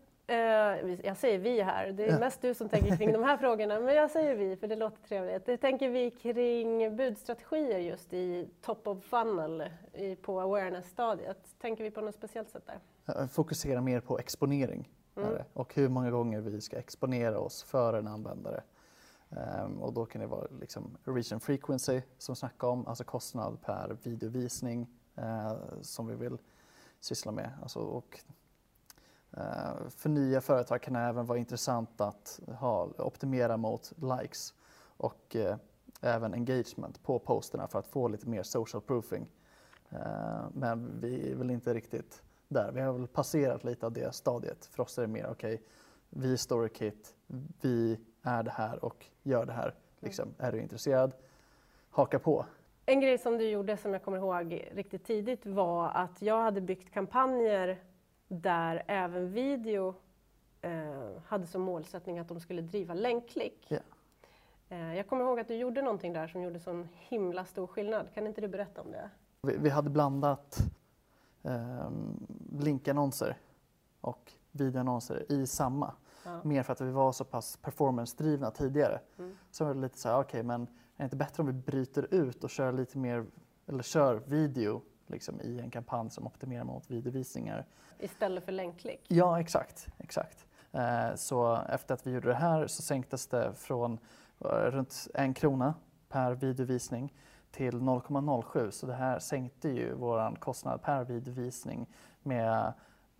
jag 1.02 1.16
säger 1.16 1.38
vi 1.38 1.62
här, 1.62 1.92
det 1.92 2.06
är 2.08 2.18
mest 2.20 2.42
du 2.42 2.54
som 2.54 2.68
tänker 2.68 2.96
kring 2.96 3.12
de 3.12 3.22
här 3.22 3.36
frågorna, 3.36 3.80
men 3.80 3.94
jag 3.94 4.10
säger 4.10 4.36
vi 4.36 4.56
för 4.56 4.66
det 4.68 4.76
låter 4.76 5.02
trevligt. 5.08 5.48
Hur 5.48 5.56
tänker 5.56 5.88
vi 5.90 6.10
kring 6.10 6.96
budstrategier 6.96 7.78
just 7.78 8.12
i 8.12 8.48
top 8.60 8.86
of 8.86 9.04
funnel 9.04 9.64
i, 9.92 10.16
på 10.16 10.40
awareness-stadiet? 10.40 11.38
Tänker 11.60 11.84
vi 11.84 11.90
på 11.90 12.00
något 12.00 12.14
speciellt 12.14 12.50
sätt 12.50 12.66
där? 12.66 12.80
Eh, 13.22 13.26
Fokusera 13.26 13.80
mer 13.80 14.00
på 14.00 14.18
exponering 14.18 14.88
Mm. 15.18 15.30
det. 15.30 15.44
och 15.52 15.74
hur 15.74 15.88
många 15.88 16.10
gånger 16.10 16.40
vi 16.40 16.60
ska 16.60 16.76
exponera 16.78 17.38
oss 17.38 17.62
för 17.62 17.94
en 17.94 18.06
användare. 18.08 18.62
Ehm, 19.30 19.82
och 19.82 19.92
då 19.92 20.06
kan 20.06 20.20
det 20.20 20.26
vara 20.26 20.46
liksom 20.60 20.96
reach 21.04 21.32
and 21.32 21.42
frequency 21.42 22.00
som 22.18 22.32
vi 22.32 22.36
snackade 22.36 22.72
om, 22.72 22.86
alltså 22.86 23.04
kostnad 23.04 23.60
per 23.62 23.96
videovisning 24.02 24.86
eh, 25.16 25.52
som 25.82 26.06
vi 26.06 26.14
vill 26.14 26.38
syssla 27.00 27.32
med. 27.32 27.50
Alltså, 27.62 27.78
och, 27.78 28.18
eh, 28.28 28.34
för 29.88 30.08
nya 30.08 30.40
företag 30.40 30.82
kan 30.82 30.94
det 30.94 31.00
även 31.00 31.26
vara 31.26 31.38
intressant 31.38 32.00
att 32.00 32.40
ha, 32.58 32.88
optimera 32.98 33.56
mot 33.56 33.92
likes 33.96 34.54
och 34.96 35.36
eh, 35.36 35.56
även 36.00 36.34
engagement 36.34 37.02
på 37.02 37.18
posterna 37.18 37.68
för 37.68 37.78
att 37.78 37.86
få 37.86 38.08
lite 38.08 38.28
mer 38.28 38.42
social 38.42 38.82
proofing. 38.82 39.26
Eh, 39.90 40.44
men 40.52 41.00
vi 41.00 41.32
är 41.32 41.36
väl 41.36 41.50
inte 41.50 41.74
riktigt 41.74 42.22
där. 42.48 42.72
Vi 42.72 42.80
har 42.80 42.92
väl 42.92 43.06
passerat 43.06 43.64
lite 43.64 43.86
av 43.86 43.92
det 43.92 44.14
stadiet. 44.14 44.66
För 44.66 44.82
oss 44.82 44.98
är 44.98 45.02
det 45.02 45.08
mer 45.08 45.26
okej, 45.30 45.62
vi 46.10 46.32
är 46.32 46.36
Storykit, 46.36 47.14
vi 47.60 48.00
är 48.22 48.42
det 48.42 48.50
här 48.50 48.84
och 48.84 49.06
gör 49.22 49.46
det 49.46 49.52
här. 49.52 49.74
Liksom, 50.00 50.34
Är 50.38 50.52
du 50.52 50.60
intresserad? 50.60 51.12
Haka 51.90 52.18
på. 52.18 52.46
En 52.86 53.00
grej 53.00 53.18
som 53.18 53.38
du 53.38 53.48
gjorde 53.48 53.76
som 53.76 53.92
jag 53.92 54.02
kommer 54.02 54.18
ihåg 54.18 54.68
riktigt 54.72 55.04
tidigt 55.04 55.46
var 55.46 55.90
att 55.90 56.22
jag 56.22 56.42
hade 56.42 56.60
byggt 56.60 56.92
kampanjer 56.92 57.78
där 58.28 58.82
även 58.86 59.32
video 59.32 59.94
eh, 60.60 61.22
hade 61.26 61.46
som 61.46 61.62
målsättning 61.62 62.18
att 62.18 62.28
de 62.28 62.40
skulle 62.40 62.62
driva 62.62 62.94
länkklick. 62.94 63.66
Ja. 63.68 63.78
Eh, 64.68 64.96
jag 64.96 65.08
kommer 65.08 65.24
ihåg 65.24 65.40
att 65.40 65.48
du 65.48 65.54
gjorde 65.54 65.82
någonting 65.82 66.12
där 66.12 66.28
som 66.28 66.42
gjorde 66.42 66.60
sån 66.60 66.88
himla 66.92 67.44
stor 67.44 67.66
skillnad. 67.66 68.14
Kan 68.14 68.26
inte 68.26 68.40
du 68.40 68.48
berätta 68.48 68.82
om 68.82 68.90
det? 68.90 69.10
Vi, 69.42 69.56
vi 69.56 69.70
hade 69.70 69.90
blandat 69.90 70.58
ehm, 71.42 72.26
linkannonser 72.60 73.36
och 74.00 74.32
videoannonser 74.50 75.32
i 75.32 75.46
samma. 75.46 75.92
Ja. 76.24 76.40
Mer 76.44 76.62
för 76.62 76.72
att 76.72 76.80
vi 76.80 76.90
var 76.90 77.12
så 77.12 77.24
pass 77.24 77.56
performance-drivna 77.56 78.50
tidigare. 78.50 79.00
Mm. 79.18 79.36
Så 79.50 79.64
var 79.64 79.74
det 79.74 79.80
lite 79.80 79.98
så 79.98 80.08
här, 80.08 80.20
okej 80.20 80.42
men 80.42 80.62
är 80.62 80.68
det 80.96 81.04
inte 81.04 81.16
bättre 81.16 81.40
om 81.40 81.46
vi 81.46 81.52
bryter 81.52 82.14
ut 82.14 82.44
och 82.44 82.50
kör 82.50 82.72
lite 82.72 82.98
mer, 82.98 83.26
eller 83.66 83.82
kör 83.82 84.14
video 84.14 84.82
liksom, 85.10 85.40
i 85.40 85.60
en 85.60 85.70
kampanj 85.70 86.10
som 86.10 86.26
optimerar 86.26 86.64
mot 86.64 86.90
videovisningar. 86.90 87.66
Istället 87.98 88.44
för 88.44 88.52
länkklick? 88.52 89.04
Ja, 89.08 89.40
exakt. 89.40 89.88
exakt. 89.98 90.46
Eh, 90.72 91.14
så 91.14 91.58
efter 91.68 91.94
att 91.94 92.06
vi 92.06 92.10
gjorde 92.10 92.28
det 92.28 92.34
här 92.34 92.66
så 92.66 92.82
sänktes 92.82 93.26
det 93.26 93.54
från 93.54 93.98
eh, 94.40 94.48
runt 94.48 95.08
en 95.14 95.34
krona 95.34 95.74
per 96.08 96.32
videovisning 96.34 97.12
till 97.50 97.74
0,07 97.74 98.70
så 98.70 98.86
det 98.86 98.94
här 98.94 99.18
sänkte 99.18 99.68
ju 99.68 99.94
vår 99.94 100.36
kostnad 100.36 100.82
per 100.82 101.04
videovisning 101.04 101.86
med 102.22 102.72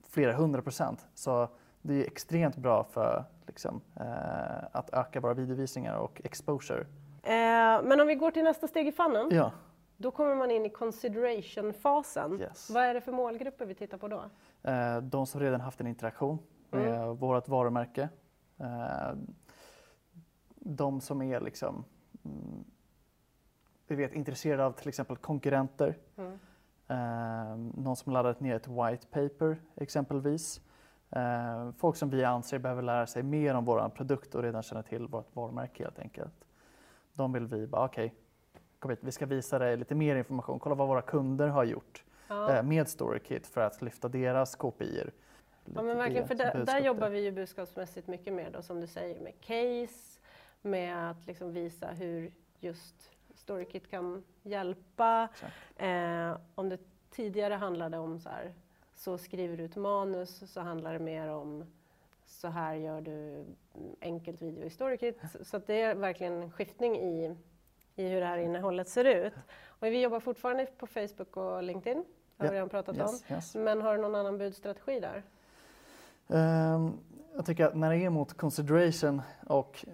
flera 0.09 0.33
hundra 0.33 0.62
procent. 0.62 1.07
Så 1.14 1.49
det 1.83 1.95
är 1.95 2.07
extremt 2.07 2.57
bra 2.57 2.85
för 2.85 3.25
liksom, 3.47 3.81
eh, 3.97 4.64
att 4.73 4.90
öka 4.93 5.21
våra 5.21 5.35
videovisningar 5.35 5.97
och 5.97 6.21
exposure. 6.25 6.87
Eh, 7.23 7.83
men 7.83 8.00
om 8.00 8.07
vi 8.07 8.14
går 8.14 8.31
till 8.31 8.45
nästa 8.45 8.69
steg 8.69 8.88
i 8.88 8.93
funneln, 8.93 9.28
Ja, 9.33 9.50
då 9.97 10.11
kommer 10.11 10.35
man 10.35 10.50
in 10.50 10.67
i 10.67 10.71
consideration-fasen. 10.71 12.41
Yes. 12.41 12.71
Vad 12.71 12.83
är 12.83 12.95
det 12.95 13.00
för 13.00 13.12
målgrupper 13.12 13.67
vi 13.67 13.75
tittar 13.75 13.99
på 13.99 14.09
då? 14.09 14.25
eh, 14.62 14.99
de 14.99 15.26
som 15.26 15.41
redan 15.41 15.61
haft 15.61 15.81
en 15.81 15.87
interaktion 15.87 16.38
med 16.71 17.17
vårt 17.17 17.49
varumärke. 17.49 18.09
Eh, 18.59 19.15
de 20.55 21.00
som 21.00 21.23
är 21.23 21.41
liksom, 21.41 21.85
mm, 22.25 22.65
vi 23.87 23.97
vet, 23.97 24.12
intresserade 24.12 24.65
av 24.65 24.73
till 24.73 24.88
exempel 24.88 25.17
konkurrenter. 25.17 25.99
Mm. 26.17 26.38
Eh, 26.88 27.57
någon 27.83 27.97
som 27.97 28.12
laddat 28.12 28.41
ner 28.41 28.57
ett 28.57 28.69
white 28.69 29.07
paper 29.07 29.62
exempelvis. 29.76 30.61
Folk 31.76 31.97
som 31.97 32.11
vi 32.11 32.25
anser 32.25 32.59
behöver 32.59 32.83
lära 32.83 33.07
sig 33.07 33.23
mer 33.23 33.55
om 33.55 33.65
vår 33.65 33.88
produkt 33.88 34.35
och 34.35 34.43
redan 34.43 34.62
känner 34.62 34.83
till 34.83 35.07
vårt 35.07 35.37
varumärke 35.37 35.85
helt 35.85 35.99
enkelt. 35.99 36.45
De 37.12 37.33
vill 37.33 37.47
vi 37.47 37.67
bara, 37.67 37.85
okej, 37.85 38.15
kom 38.78 38.90
hit, 38.90 38.99
vi 39.02 39.12
ska 39.12 39.26
visa 39.26 39.59
dig 39.59 39.76
lite 39.76 39.95
mer 39.95 40.16
information. 40.16 40.59
Kolla 40.59 40.75
vad 40.75 40.88
våra 40.88 41.02
kunder 41.02 41.49
har 41.49 41.64
gjort 41.64 42.04
Ja. 42.28 42.52
eh, 42.56 42.62
med 42.62 42.88
StoryKit 42.88 43.47
för 43.47 43.61
att 43.61 43.83
lyfta 43.83 44.09
deras 44.09 44.56
KPIer. 44.56 45.12
Ja 45.75 45.83
men 45.83 45.97
verkligen, 45.97 46.28
för 46.28 46.35
där, 46.35 46.64
där 46.64 46.80
jobbar 46.80 47.09
vi 47.09 47.21
ju 47.21 47.33
budskapsmässigt 47.33 48.06
mycket 48.09 48.33
med 48.33 48.52
då, 48.52 48.62
som 48.62 48.80
du 48.80 48.87
säger, 48.87 49.21
med 49.21 49.33
case, 49.40 50.21
med 50.62 51.11
att 51.11 51.26
liksom 51.26 51.52
visa 51.52 51.87
hur 51.87 52.33
just 52.61 53.11
StoryKit 53.35 53.90
kan 53.90 54.25
hjälpa. 54.42 55.28
Eh, 55.76 56.37
om 56.54 56.68
det 56.68 56.78
tidigare 57.11 57.54
handlade 57.54 57.99
om 57.99 58.21
så 58.21 58.28
här, 58.28 58.54
så 58.95 59.18
skriver 59.18 59.56
du 59.56 59.64
ett 59.64 59.76
manus, 59.76 60.52
så 60.52 60.61
handlar 60.61 60.92
det 60.92 60.99
mer 60.99 61.28
om 61.28 61.64
så 62.26 62.49
här 62.49 62.75
gör 62.75 63.00
du 63.00 63.45
enkelt 64.00 64.42
video 64.42 64.64
i 64.64 64.71
StoryKit. 64.71 65.21
Så 65.42 65.59
det 65.59 65.80
är 65.80 65.95
verkligen 65.95 66.33
en 66.42 66.50
skiftning 66.50 66.97
i, 66.97 67.37
i 67.97 68.09
hur 68.09 68.21
det 68.21 68.26
här 68.26 68.38
innehållet 68.38 68.88
ser 68.88 69.05
ut. 69.05 69.33
Och 69.67 69.87
vi 69.87 70.03
jobbar 70.03 70.21
fortfarande 70.21 70.67
på 70.67 70.87
Facebook 70.87 71.37
och 71.37 71.62
LinkedIn, 71.62 71.97
har 72.37 72.45
vi 72.45 72.47
Ja, 72.47 72.53
redan 72.55 72.69
pratat 72.69 72.97
Yes, 72.97 73.25
om. 73.31 73.35
yes. 73.37 73.55
Men 73.55 73.81
har 73.83 73.97
du 73.97 74.03
någon 74.03 74.15
annan 74.15 74.38
budstrategi 74.38 75.00
där? 75.00 75.23
Ehm, 76.29 76.93
jag 77.37 77.47
tycker 77.47 77.67
att 77.67 77.75
när 77.75 77.91
det 77.91 77.97
är 78.05 78.11
mot 78.11 78.35
consideration 78.35 79.23
och 79.47 79.85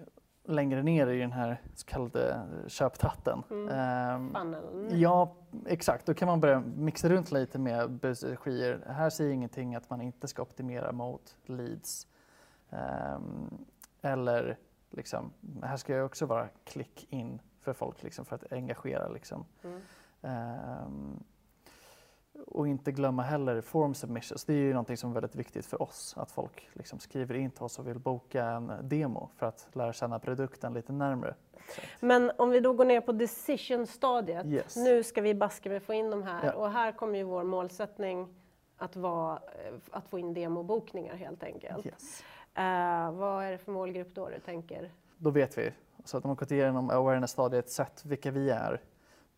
längre 0.45 0.83
ner 0.83 1.07
i 1.07 1.19
den 1.19 1.31
här 1.31 1.61
så 1.75 1.85
kallade 1.85 2.41
köptratten. 2.67 3.43
Mm. 3.49 4.33
Funneln? 4.33 4.89
Ja, 4.99 5.35
exakt. 5.65 6.05
Då 6.05 6.13
kan 6.13 6.27
man 6.27 6.39
börja 6.39 6.59
mixa 6.77 7.09
runt 7.09 7.31
lite 7.31 7.59
med 7.59 7.89
budstrategier. 7.91 8.83
Här 8.87 9.09
säger 9.09 9.31
ingenting 9.31 9.75
att 9.75 9.89
man 9.89 10.01
inte 10.01 10.27
ska 10.27 10.41
optimera 10.41 10.91
mot 10.91 11.35
leads. 11.45 12.07
Ehm, 12.69 13.65
eller 14.01 14.57
liksom, 14.89 15.31
här 15.63 15.77
ska 15.77 15.93
jag 15.95 16.05
också 16.05 16.25
vara 16.25 16.47
klick 16.63 17.07
in 17.09 17.39
för 17.63 17.73
folk 17.73 18.03
liksom, 18.03 18.25
för 18.25 18.35
att 18.35 18.51
engagera. 18.53 19.07
Liksom. 19.07 19.45
Mm. 19.63 19.81
Ehm, 20.21 21.23
och 22.47 22.67
inte 22.67 22.91
glömma 22.91 23.21
heller 23.21 23.61
form 23.61 23.93
submissions. 23.93 24.45
Det 24.45 24.53
är 24.53 24.57
ju 24.57 24.69
någonting 24.73 24.97
som 24.97 25.09
är 25.09 25.13
väldigt 25.13 25.35
viktigt 25.35 25.65
för 25.65 25.81
oss. 25.81 26.13
Att 26.17 26.31
folk 26.31 26.69
liksom 26.73 26.99
skriver 26.99 27.35
in 27.35 27.51
till 27.51 27.63
oss 27.63 27.79
och 27.79 27.87
vill 27.87 27.99
boka 27.99 28.45
en 28.45 28.71
demo 28.81 29.29
för 29.35 29.45
att 29.45 29.67
lära 29.73 29.93
känna 29.93 30.19
produkten 30.19 30.73
lite 30.73 30.93
närmre. 30.93 31.35
Men 31.99 32.31
om 32.37 32.49
vi 32.49 32.59
då 32.59 32.73
går 32.73 32.85
ner 32.85 33.01
på 33.01 33.11
decision-stadiet. 33.11 34.45
Yes. 34.45 34.75
Nu 34.75 35.03
ska 35.03 35.21
vi 35.21 35.35
baska 35.35 35.69
med 35.69 35.83
få 35.83 35.93
in 35.93 36.09
de 36.09 36.23
här 36.23 36.45
Ja. 36.45 36.53
och 36.53 36.71
här 36.71 36.91
kommer 36.91 37.17
ju 37.17 37.23
vår 37.23 37.43
målsättning 37.43 38.35
att, 38.77 38.95
vara, 38.95 39.35
eh, 39.35 39.73
att 39.91 40.07
få 40.07 40.19
in 40.19 40.33
demobokningar 40.33 41.15
helt 41.15 41.43
enkelt. 41.43 41.85
Yes. 41.85 42.23
Eh, 42.55 43.11
vad 43.11 43.43
är 43.43 43.51
det 43.51 43.57
för 43.57 43.71
målgrupp 43.71 44.15
då 44.15 44.29
du 44.29 44.39
tänker? 44.39 44.91
Då 45.23 45.29
vet 45.31 45.57
vi. 45.57 45.71
Så 46.05 46.17
att 46.17 46.23
de 46.23 46.29
har 46.29 46.35
gått 46.35 46.51
igenom 46.51 46.89
awareness-stadiet, 46.89 47.69
sett 47.69 48.05
vilka 48.05 48.31
vi 48.31 48.49
är. 48.49 48.81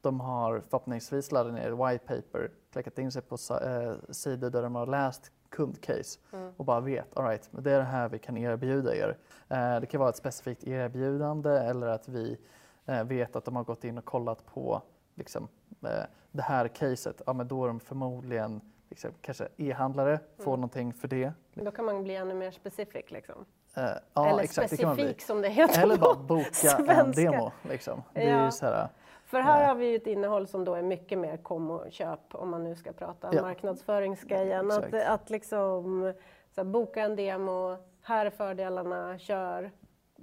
De 0.01 0.19
har 0.19 0.59
förhoppningsvis 0.59 1.31
laddat 1.31 1.53
ner 1.53 1.71
white 1.71 2.05
paper, 2.07 2.51
klickat 2.71 2.99
in 2.99 3.11
sig 3.11 3.21
på 3.21 3.35
eh, 3.61 3.93
sidor 4.09 4.49
där 4.49 4.61
de 4.63 4.75
har 4.75 4.87
läst 4.87 5.31
kundcase 5.49 6.19
Mm. 6.33 6.51
och 6.57 6.65
bara 6.65 6.79
vet, 6.79 7.17
all 7.17 7.25
right, 7.25 7.49
det 7.51 7.71
är 7.71 7.77
det 7.77 7.83
här 7.83 8.09
vi 8.09 8.19
kan 8.19 8.37
erbjuda 8.37 8.95
er. 8.95 9.17
Eh, 9.49 9.79
det 9.79 9.85
kan 9.85 9.99
vara 9.99 10.09
ett 10.09 10.15
specifikt 10.15 10.63
erbjudande 10.67 11.49
eller 11.49 11.87
att 11.87 12.07
vi 12.07 12.37
eh, 12.85 13.03
vet 13.03 13.35
att 13.35 13.45
de 13.45 13.55
har 13.55 13.63
gått 13.63 13.83
in 13.83 13.97
och 13.97 14.05
kollat 14.05 14.45
på 14.45 14.81
liksom, 15.15 15.47
eh, 15.83 16.03
det 16.31 16.41
här 16.41 16.67
caset. 16.67 17.21
Ja, 17.25 17.33
men 17.33 17.47
då 17.47 17.63
är 17.63 17.67
de 17.67 17.79
förmodligen 17.79 18.61
liksom, 18.89 19.11
kanske 19.21 19.47
e-handlare, 19.57 20.19
får 20.37 20.43
Mm. 20.51 20.59
någonting 20.59 20.93
för 20.93 21.07
det. 21.07 21.33
Då 21.53 21.71
kan 21.71 21.85
man 21.85 22.03
bli 22.03 22.15
ännu 22.15 22.33
mer 22.33 22.51
specifik 22.51 23.11
liksom. 23.11 23.45
Eh, 23.77 23.83
ja, 24.13 24.29
Eller 24.29 24.43
exakt, 24.43 24.69
det 24.69 24.77
specifik 24.77 25.21
som 25.21 25.41
det 25.41 25.49
heter 25.49 25.81
Eller 25.81 25.97
bara 25.97 26.15
boka 26.15 26.93
en 26.93 27.11
demo. 27.11 27.51
Liksom. 27.61 28.03
Det 28.13 28.23
är 28.29 28.37
Ja. 28.39 28.45
ju 28.45 28.51
så 28.51 28.65
här, 28.65 28.87
För 29.25 29.39
här 29.39 29.61
Ja. 29.61 29.67
har 29.67 29.75
vi 29.75 29.85
ju 29.89 29.95
ett 29.95 30.07
innehåll 30.07 30.47
som 30.47 30.65
då 30.65 30.75
är 30.75 30.81
mycket 30.81 31.17
mer 31.19 31.37
kom 31.37 31.71
och 31.71 31.91
köp 31.91 32.19
om 32.35 32.49
man 32.49 32.63
nu 32.63 32.75
ska 32.75 32.91
prata 32.93 33.29
Ja. 33.33 33.41
marknadsföringsgrejen. 33.41 34.71
Att, 34.71 34.93
att 34.93 35.29
liksom 35.29 36.13
här, 36.57 36.63
boka 36.63 37.01
en 37.01 37.15
demo, 37.15 37.77
här 38.01 38.25
är 38.25 38.29
fördelarna, 38.29 39.17
kör, 39.19 39.71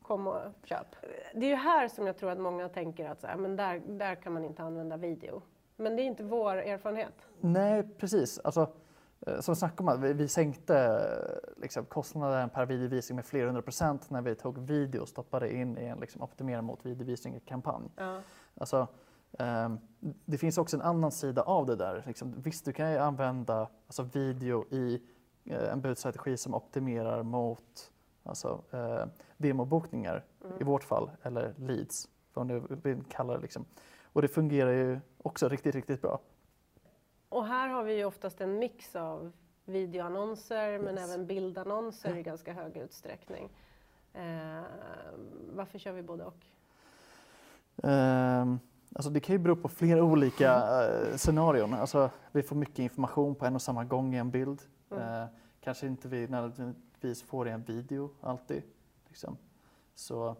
kom 0.03 0.27
och 0.27 0.41
köp. 0.65 0.87
Det 1.35 1.47
är 1.47 1.51
ju 1.51 1.57
här 1.57 1.89
som 1.89 2.07
jag 2.07 2.17
tror 2.17 2.31
att 2.31 2.39
många 2.39 2.69
tänker 2.69 3.09
att 3.09 3.21
så 3.21 3.27
här, 3.27 3.37
men 3.37 3.57
där, 3.57 3.83
där 3.87 4.15
kan 4.15 4.33
man 4.33 4.45
inte 4.45 4.63
använda 4.63 4.97
video. 4.97 5.43
Men 5.77 5.97
det 5.97 6.03
är 6.03 6.05
inte 6.05 6.23
vår 6.25 6.57
erfarenhet. 6.57 7.15
Nej, 7.41 7.83
precis. 7.99 8.39
Alltså, 8.45 8.67
eh, 9.27 9.41
som 9.41 9.57
snack 9.57 9.81
om 9.81 9.89
att 9.89 10.01
vi, 10.01 10.13
vi 10.13 10.29
sänkte 10.29 10.77
eh, 10.77 11.63
liksom, 11.63 11.85
kostnaden 11.85 12.51
per 12.51 12.67
videovisning 12.67 13.17
med 13.17 13.25
flera 13.25 13.47
hundra 13.47 13.63
procent 13.63 14.11
när 14.11 14.23
vi 14.23 14.35
tog 14.35 14.59
video 14.59 15.01
och 15.03 15.09
stoppade 15.09 15.55
in 15.55 15.79
i 15.79 15.85
en 15.85 16.01
liksom, 16.01 16.23
optimera 16.23 16.63
mot 16.63 16.87
videovisning-kampanj. 16.87 17.91
Ja. 17.97 18.21
Alltså, 18.55 18.89
ehm, 19.39 19.79
det 20.25 20.39
finns 20.39 20.59
också 20.59 20.77
en 20.77 20.83
annan 20.83 21.13
sida 21.13 21.43
av 21.43 21.67
det 21.67 21.77
där. 21.77 22.05
Liksom, 22.07 22.35
visst, 22.41 22.65
du 22.65 22.73
kan 22.73 22.93
ju 22.93 22.99
använda 22.99 23.69
alltså, 23.87 24.03
video 24.03 24.65
i 24.71 25.03
eh, 25.45 25.73
en 25.73 25.81
budstrategi 25.81 26.37
som 26.37 26.55
optimerar 26.55 27.23
mot 27.23 27.91
alltså, 28.23 28.65
eh, 28.71 29.05
demobokningar 29.37 30.25
i 30.61 30.65
vårt 30.65 30.85
fall, 30.85 31.11
eller 31.23 31.55
leads, 31.57 32.09
vad 32.35 32.47
man 32.47 32.57
nu 32.57 32.77
vill 32.83 33.05
kalla 33.05 33.35
det. 33.35 33.41
Liksom. 33.41 33.65
Och 34.13 34.23
det 34.23 34.29
fungerar 34.29 34.71
ju 34.71 35.01
också 35.23 35.49
riktigt, 35.49 35.75
riktigt 35.75 36.03
bra. 36.03 36.21
Och 37.33 37.47
här 37.47 37.69
har 37.69 37.85
vi 37.85 37.97
ju 37.97 38.05
oftast 38.05 38.41
en 38.41 38.59
mix 38.59 38.97
av 38.97 39.33
videoannonser 39.65 40.79
men 40.79 40.95
Yes. 40.99 41.11
även 41.11 41.27
bildannonser 41.27 42.17
i 42.17 42.23
ganska 42.23 42.53
hög 42.53 42.77
utsträckning. 42.77 43.49
Eh, 44.13 44.63
varför 45.53 45.79
kör 45.79 45.93
vi 45.93 46.03
både 46.03 46.25
och? 46.25 46.47
Ehm, 47.83 48.59
alltså 48.95 49.11
det 49.11 49.21
kan 49.21 49.35
ju 49.35 49.39
bero 49.39 49.57
på 49.57 49.69
flera 49.69 50.03
olika 50.05 50.55
eh, 50.85 51.17
scenarion. 51.17 51.75
Alltså, 51.75 52.11
vi 52.33 52.43
får 52.43 52.57
mycket 52.57 52.79
information 52.79 53.35
på 53.35 53.47
en 53.47 53.55
och 53.55 53.63
samma 53.63 53.85
gång 53.85 54.15
i 54.15 54.19
en 54.19 54.31
bild. 54.31 54.63
Mm. 54.91 55.23
Eh, 55.23 55.29
kanske 55.61 55.87
inte 55.87 56.09
vi 56.09 56.29
nödvändigtvis 56.29 57.23
får 57.23 57.49
i 57.49 57.51
en 57.51 57.63
video 57.63 58.11
alltid. 58.21 58.63
Liksom. 59.09 59.37
Så 59.95 60.37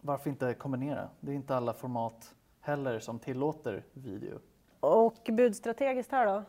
varför 0.00 0.30
inte 0.30 0.54
kombinera? 0.54 1.08
Det 1.20 1.30
är 1.30 1.34
inte 1.36 1.56
alla 1.56 1.72
format 1.72 2.34
heller 2.60 2.98
som 3.00 3.18
tillåter 3.18 3.84
video. 3.92 4.38
Och 4.80 5.30
budstrategiskt 5.32 6.12
här 6.12 6.26
då? 6.26 6.44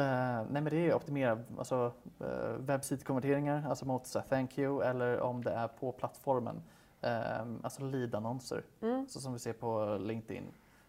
Eh, 0.00 0.42
nej 0.50 0.62
men 0.62 0.64
det 0.64 0.76
är 0.76 0.94
optimera 0.94 1.38
alltså, 1.58 1.92
uh, 2.20 2.56
webbsitekonverteringar, 2.58 3.66
alltså 3.68 3.86
mot 3.86 4.06
så 4.06 4.20
thank 4.20 4.58
you 4.58 4.82
eller 4.82 5.20
om 5.20 5.44
det 5.44 5.50
är 5.50 5.68
på 5.68 5.92
plattformen. 5.92 6.62
Uh, 7.04 7.56
alltså 7.62 7.82
lead-annonser, 7.82 8.62
Mm. 8.82 9.08
så 9.08 9.20
som 9.20 9.32
vi 9.32 9.38
ser 9.38 9.52
på 9.52 9.98
LinkedIn. 10.00 10.44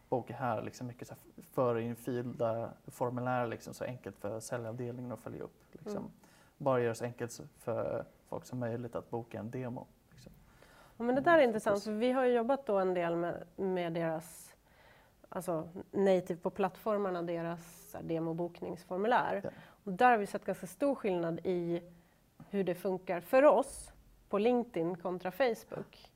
Och 0.09 0.31
här 0.31 0.61
liksom 0.61 0.87
mycket 0.87 1.07
så 1.07 1.15
förinfyllda 1.53 2.69
formulär 2.87 3.47
liksom, 3.47 3.73
så 3.73 3.83
enkelt 3.83 4.17
för 4.17 4.39
säljavdelningen 4.39 5.11
att 5.11 5.19
följa 5.19 5.43
upp. 5.43 5.63
Liksom. 5.71 5.97
Mm. 5.97 6.11
Bara 6.57 6.79
göra 6.81 6.95
så 6.95 7.03
enkelt 7.05 7.41
för 7.57 8.05
folk 8.29 8.45
som 8.45 8.59
möjligt 8.59 8.95
att 8.95 9.09
boka 9.09 9.39
en 9.39 9.51
demo. 9.51 9.87
Liksom. 10.11 10.31
Ja, 10.97 11.03
men 11.03 11.15
det 11.15 11.21
där 11.21 11.37
är 11.37 11.41
intressant, 11.41 11.83
för 11.83 11.91
vi 11.91 12.11
har 12.11 12.23
ju 12.25 12.33
jobbat 12.33 12.65
då 12.65 12.77
en 12.79 12.93
del 12.93 13.15
med, 13.15 13.43
med 13.55 13.93
deras 13.93 14.54
alltså 15.35 15.69
native 15.91 16.39
på 16.39 16.49
plattformarna, 16.49 17.21
deras 17.21 17.95
demobokningsformulär. 18.01 19.41
Ja. 19.43 19.49
Och 19.83 19.91
där 19.93 20.11
har 20.11 20.17
vi 20.17 20.25
sett 20.25 20.45
ganska 20.45 20.67
stor 20.67 20.95
skillnad 20.95 21.39
i 21.43 21.81
hur 22.49 22.63
det 22.63 22.75
funkar 22.75 23.19
för 23.21 23.43
oss 23.43 23.91
på 24.29 24.37
LinkedIn 24.37 24.97
kontra 24.97 25.31
Facebook. 25.31 26.11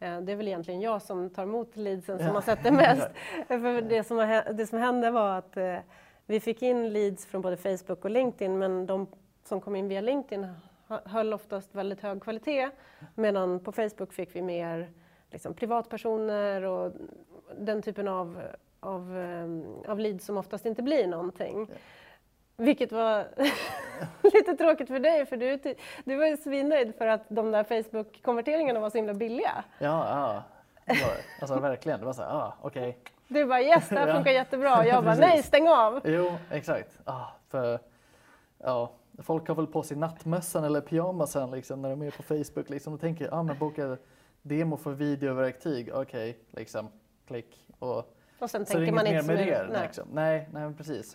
Eh, 0.00 0.20
det 0.20 0.32
är 0.32 0.36
väl 0.36 0.48
egentligen 0.48 0.80
jag 0.80 1.02
som 1.02 1.30
tar 1.30 1.42
emot 1.42 1.76
leadsen 1.76 2.18
som 2.18 2.26
Ja. 2.26 2.32
har 2.32 2.40
sett 2.40 2.62
det 2.62 2.70
mest. 2.72 3.08
För 3.48 3.80
det, 3.82 4.04
som, 4.04 4.16
har- 4.18 4.52
det 4.52 4.66
som 4.66 4.78
hände 4.78 5.10
var 5.10 5.38
att 5.38 5.56
eh, 5.56 5.76
vi 6.26 6.40
fick 6.40 6.62
in 6.62 6.92
leads 6.92 7.26
från 7.26 7.42
både 7.42 7.56
Facebook 7.56 8.04
och 8.04 8.10
LinkedIn 8.10 8.58
men 8.58 8.86
de 8.86 9.06
som 9.44 9.60
kom 9.60 9.76
in 9.76 9.88
via 9.88 10.00
LinkedIn 10.00 10.46
hö- 10.88 11.00
höll 11.04 11.32
oftast 11.34 11.74
väldigt 11.74 12.00
hög 12.00 12.22
kvalitet 12.22 12.70
medan 13.14 13.60
på 13.60 13.72
Facebook 13.72 14.12
fick 14.12 14.36
vi 14.36 14.42
mer 14.42 14.90
liksom, 15.30 15.54
privatpersoner 15.54 16.62
och 16.62 16.92
den 17.58 17.82
typen 17.82 18.08
av, 18.08 18.42
av, 18.84 19.18
eh, 19.18 19.90
av 19.90 19.98
leads 19.98 20.24
som 20.26 20.36
oftast 20.36 20.66
inte 20.66 20.82
blir 20.82 21.06
någonting. 21.06 21.66
Ja. 21.70 21.76
Vilket 22.56 22.92
var 22.92 23.26
lite 24.22 24.56
tråkigt 24.56 24.88
för 24.88 24.98
dig 24.98 25.26
för 25.26 25.36
du, 25.36 25.74
du 26.04 26.16
var 26.16 26.26
ju 26.26 26.36
svinnöjd 26.36 26.94
för 26.94 27.06
att 27.06 27.22
de 27.28 27.50
där 27.50 27.64
Facebook-konverteringarna 27.64 28.80
var 28.80 28.90
så 28.90 28.98
himla 28.98 29.14
billiga. 29.14 29.64
Ja, 29.78 30.08
ja. 30.08 30.42
Det 30.86 31.02
var 31.02 31.08
det. 31.14 31.22
Alltså 31.40 31.60
verkligen. 31.60 32.00
Det 32.00 32.06
var 32.06 32.12
så 32.12 32.22
här, 32.22 32.30
ah, 32.30 32.54
okej. 32.60 32.98
Du 33.28 33.46
bara 33.46 33.62
yes, 33.62 33.88
det 33.88 33.98
här 33.98 34.08
Ja. 34.08 34.14
funkar 34.14 34.32
jättebra. 34.32 34.78
Och 34.78 34.86
jag 34.86 35.04
bara 35.04 35.14
nej, 35.14 35.42
stäng 35.42 35.68
av. 35.68 36.00
Jo, 36.04 36.32
exakt. 36.50 36.98
Ah, 37.04 37.26
för, 37.48 37.78
ja, 38.58 38.92
folk 39.18 39.48
har 39.48 39.54
väl 39.54 39.66
på 39.66 39.82
sig 39.82 39.96
nattmössan 39.96 40.64
eller 40.64 40.80
pyjamasen 40.80 41.50
liksom, 41.50 41.82
när 41.82 41.90
de 41.90 42.02
är 42.02 42.10
på 42.10 42.22
Facebook. 42.22 42.70
Liksom, 42.70 42.94
och 42.94 43.00
tänker, 43.00 43.34
ah, 43.34 43.42
men 43.42 43.58
boka 43.58 43.96
demo 44.42 44.76
för 44.76 44.90
videoverktyg. 44.92 45.90
Okej, 45.94 46.38
liksom, 46.50 46.88
klick. 47.26 47.66
Och, 47.78 48.13
Och 48.38 48.50
sen 48.50 48.66
så 48.66 48.72
tänker 48.72 48.92
man 48.92 49.06
inte 49.06 49.26
mer 49.26 49.36
med 49.36 49.46
det. 49.46 49.62
Nej. 49.62 49.68
Nej. 49.72 49.82
Liksom. 49.82 50.08
Nej, 50.12 50.48
nej, 50.52 50.74
precis. 50.74 51.14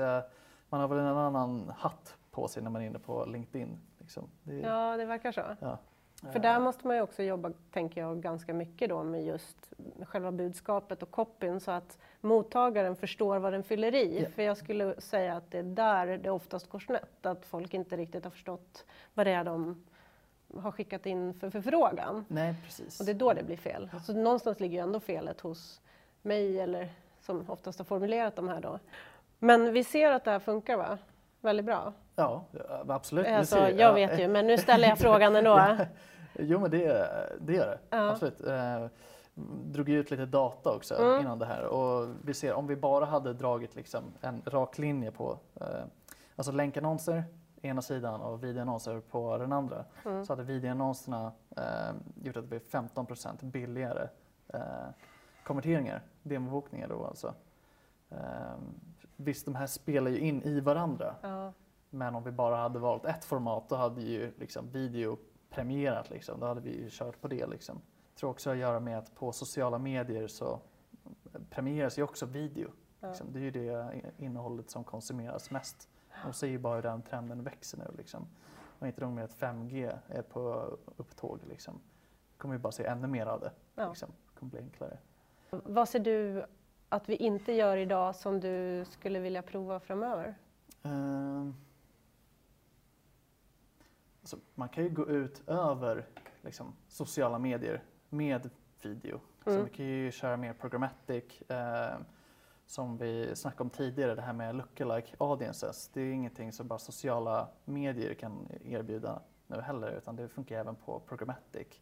Man 0.69 0.81
har 0.81 0.87
väl 0.87 0.97
en 0.97 1.05
annan 1.05 1.71
hatt 1.77 2.15
på 2.31 2.47
sig 2.47 2.63
när 2.63 2.69
man 2.69 2.81
är 2.81 2.85
inne 2.85 2.99
på 2.99 3.25
LinkedIn. 3.25 3.79
Liksom. 3.99 4.29
Det, 4.43 4.55
Ja, 4.59 4.97
det 4.97 5.05
verkar 5.05 5.31
så. 5.31 5.41
ja. 5.59 5.77
För 6.31 6.39
där 6.39 6.59
måste 6.59 6.87
man 6.87 6.95
ju 6.95 7.01
också 7.01 7.23
jobba, 7.23 7.51
tänker 7.71 8.01
jag, 8.01 8.21
ganska 8.21 8.53
mycket 8.53 8.89
då 8.89 9.03
med 9.03 9.25
just 9.25 9.73
själva 10.03 10.31
budskapet 10.31 11.03
och 11.03 11.11
copyn 11.11 11.59
så 11.59 11.71
att 11.71 11.97
mottagaren 12.21 12.95
förstår 12.95 13.39
vad 13.39 13.53
den 13.53 13.63
fyller 13.63 13.95
i. 13.95 14.21
Ja. 14.23 14.29
För 14.29 14.43
jag 14.43 14.57
skulle 14.57 15.01
säga 15.01 15.35
att 15.37 15.51
det 15.51 15.57
är 15.57 15.63
där 15.63 16.17
det 16.17 16.29
oftast 16.29 16.69
går 16.69 16.79
snett, 16.79 17.25
att 17.25 17.45
folk 17.45 17.73
inte 17.73 17.97
riktigt 17.97 18.23
har 18.23 18.31
förstått 18.31 18.85
vad 19.13 19.25
det 19.27 19.31
är 19.31 19.43
de 19.43 19.85
har 20.57 20.71
skickat 20.71 21.05
in 21.05 21.33
för 21.33 21.49
förfrågan. 21.49 22.25
Nej, 22.27 22.55
precis. 22.63 22.99
Och 22.99 23.05
det 23.05 23.11
är 23.11 23.15
då 23.15 23.33
det 23.33 23.43
blir 23.43 23.57
fel. 23.57 23.89
Så 24.05 24.13
någonstans 24.13 24.59
ligger 24.59 24.77
ju 24.77 24.83
ändå 24.83 24.99
felet 24.99 25.41
hos 25.41 25.81
mig 26.21 26.59
eller 26.59 26.89
som 27.29 27.45
oftast 27.47 27.79
har 27.79 27.85
formulerat 27.85 28.35
de 28.35 28.47
här 28.47 28.61
då. 28.61 28.79
Men 29.39 29.73
vi 29.73 29.83
ser 29.83 30.11
att 30.11 30.23
det 30.25 30.31
här 30.31 30.39
funkar 30.39 30.77
va? 30.77 30.97
Väldigt 31.41 31.65
bra. 31.65 31.93
Ja, 32.15 32.43
absolut. 32.87 33.27
Alltså, 33.27 33.55
ser 33.55 33.79
jag 33.79 33.93
vet 33.93 34.19
ju, 34.19 34.27
men 34.27 34.47
nu 34.47 34.57
ställer 34.57 34.87
jag 34.87 34.97
frågan 34.97 35.35
ändå. 35.35 35.49
Ja. 36.33 36.43
Jo, 36.45 36.59
men 36.59 36.71
det, 36.71 37.09
det 37.41 37.53
gör 37.53 37.65
det. 37.67 37.79
Ja. 37.89 38.09
Absolut. 38.11 38.41
Eh, 38.41 38.85
drog 39.65 39.89
ut 39.89 40.11
lite 40.11 40.25
data 40.25 40.75
också 40.75 40.95
Mm. 40.95 41.21
innan 41.21 41.39
det 41.39 41.45
här 41.45 41.63
och 41.63 42.07
vi 42.25 42.33
ser 42.33 42.53
om 42.53 42.67
vi 42.67 42.75
bara 42.75 43.05
hade 43.05 43.33
dragit 43.33 43.75
liksom 43.75 44.03
en 44.21 44.41
rak 44.45 44.77
linje 44.77 45.11
på 45.11 45.37
eh, 45.61 45.67
alltså 46.35 46.51
länkannonser 46.51 47.23
ena 47.61 47.81
sidan 47.81 48.21
och 48.21 48.43
videoannonser 48.43 48.99
på 48.99 49.37
den 49.37 49.53
andra 49.53 49.85
Mm. 50.05 50.25
så 50.25 50.33
hade 50.33 50.43
videoannonserna 50.43 51.31
eh, 51.57 51.63
gjort 52.23 52.37
att 52.37 52.43
det 52.43 52.47
blev 52.49 52.61
15% 52.71 53.43
billigare 53.45 54.07
eh, 54.53 54.59
konverteringar, 55.43 56.01
demobokningar 56.23 56.87
då 56.87 57.05
alltså. 57.05 57.33
Eh, 58.09 58.57
visst, 59.15 59.45
de 59.45 59.55
här 59.55 59.67
spelar 59.67 60.11
ju 60.11 60.19
in 60.19 60.43
i 60.43 60.59
varandra. 60.59 61.15
Ja. 61.21 61.53
Men 61.89 62.15
om 62.15 62.23
vi 62.23 62.31
bara 62.31 62.55
hade 62.55 62.79
valt 62.79 63.05
ett 63.05 63.25
format 63.25 63.69
då 63.69 63.75
hade 63.75 64.01
ju 64.01 64.31
liksom 64.37 64.69
video 64.69 65.17
premierat 65.49 66.09
liksom. 66.09 66.39
Då 66.39 66.45
hade 66.45 66.61
vi 66.61 66.83
ju 66.83 66.87
kört 66.89 67.21
på 67.21 67.27
det 67.27 67.47
liksom. 67.47 67.81
Jag 68.11 68.19
tror 68.19 68.29
också 68.29 68.49
att 68.49 68.57
göra 68.57 68.79
med 68.79 68.97
att 68.97 69.15
på 69.15 69.31
sociala 69.31 69.77
medier 69.77 70.27
så 70.27 70.59
premieras 71.49 71.99
ju 71.99 72.03
också 72.03 72.25
video. 72.25 72.69
Ja. 72.99 73.07
Liksom. 73.07 73.33
Det 73.33 73.39
är 73.39 73.43
ju 73.43 73.51
det 73.51 74.01
innehållet 74.17 74.69
som 74.69 74.83
konsumeras 74.83 75.51
mest. 75.51 75.89
Och 76.27 76.35
ser 76.35 76.47
ju 76.47 76.57
bara 76.57 76.75
hur 76.75 76.81
den 76.81 77.01
trenden 77.01 77.43
växer 77.43 77.77
nu 77.77 77.91
liksom. 77.97 78.27
Och 78.79 78.87
inte 78.87 79.01
nog 79.01 79.13
med 79.13 79.23
att 79.23 79.35
5G 79.35 79.99
är 80.07 80.21
på 80.21 80.77
upptåg 80.95 81.39
liksom. 81.49 81.79
kommer 82.37 82.55
vi 82.55 82.59
bara 82.59 82.71
se 82.71 82.85
ännu 82.85 83.07
mer 83.07 83.25
av 83.25 83.39
det. 83.39 83.51
Ja. 83.75 83.89
Liksom. 83.89 84.09
Det 84.09 84.39
kommer 84.39 84.49
bli 84.49 84.59
enklare. 84.59 84.97
Vad 85.49 85.89
ser 85.89 85.99
du 85.99 86.45
att 86.89 87.09
vi 87.09 87.15
inte 87.15 87.53
gör 87.53 87.77
idag 87.77 88.15
som 88.15 88.39
du 88.39 88.85
skulle 88.85 89.19
vilja 89.19 89.41
prova 89.41 89.79
framöver? 89.79 90.35
Ehm. 90.83 91.55
Alltså, 94.21 94.37
man 94.55 94.69
kan 94.69 94.83
ju 94.83 94.89
gå 94.89 95.07
ut 95.09 95.49
över 95.49 96.05
liksom, 96.41 96.73
sociala 96.87 97.39
medier 97.39 97.83
med 98.09 98.49
video. 98.81 99.19
Så 99.43 99.49
Mm. 99.49 99.63
vi 99.63 99.69
kan 99.69 99.85
ju 99.85 100.11
köra 100.11 100.37
mer 100.37 100.53
programmatic. 100.53 101.23
ehm, 101.47 102.03
som 102.65 102.97
vi 102.97 103.35
snackade 103.35 103.63
om 103.63 103.69
tidigare, 103.69 104.15
det 104.15 104.21
här 104.21 104.33
med 104.33 104.55
lookalike 104.55 105.15
audiences. 105.19 105.87
Det 105.93 106.01
är 106.01 106.11
ingenting 106.11 106.51
som 106.51 106.67
bara 106.67 106.79
sociala 106.79 107.47
medier 107.65 108.13
kan 108.13 108.47
erbjuda 108.65 109.21
nu 109.47 109.61
heller, 109.61 109.91
utan 109.91 110.15
det 110.15 110.27
funkar 110.27 110.55
även 110.59 110.75
på 110.75 110.99
programmatic. 110.99 111.81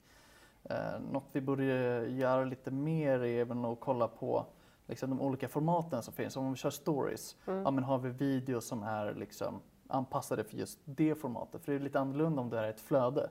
Eh, 0.69 0.99
något 1.11 1.23
vi 1.31 1.41
borde 1.41 1.63
göra 2.07 2.43
lite 2.43 2.71
mer 2.71 3.19
är 3.19 3.41
även 3.41 3.65
att 3.65 3.79
kolla 3.79 4.07
på 4.07 4.45
liksom, 4.87 5.09
de 5.09 5.21
olika 5.21 5.47
formaten 5.47 6.03
som 6.03 6.13
finns. 6.13 6.37
Om 6.37 6.51
vi 6.51 6.57
kör 6.57 6.69
stories, 6.69 7.35
Mm. 7.47 7.63
ja, 7.63 7.71
men 7.71 7.83
har 7.83 7.97
vi 7.97 8.09
videos 8.09 8.65
som 8.67 8.83
är 8.83 9.13
liksom 9.13 9.61
anpassade 9.87 10.43
för 10.43 10.57
just 10.57 10.79
det 10.85 11.15
formatet? 11.15 11.61
För 11.65 11.71
det 11.71 11.77
är 11.77 11.79
lite 11.83 11.99
annorlunda 11.99 12.41
om 12.41 12.49
det 12.49 12.59
är 12.59 12.69
ett 12.69 12.79
flöde 12.81 13.29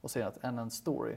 och 0.00 0.10
ser 0.10 0.26
att 0.26 0.44
än 0.44 0.58
en 0.58 0.70
story. 0.70 1.16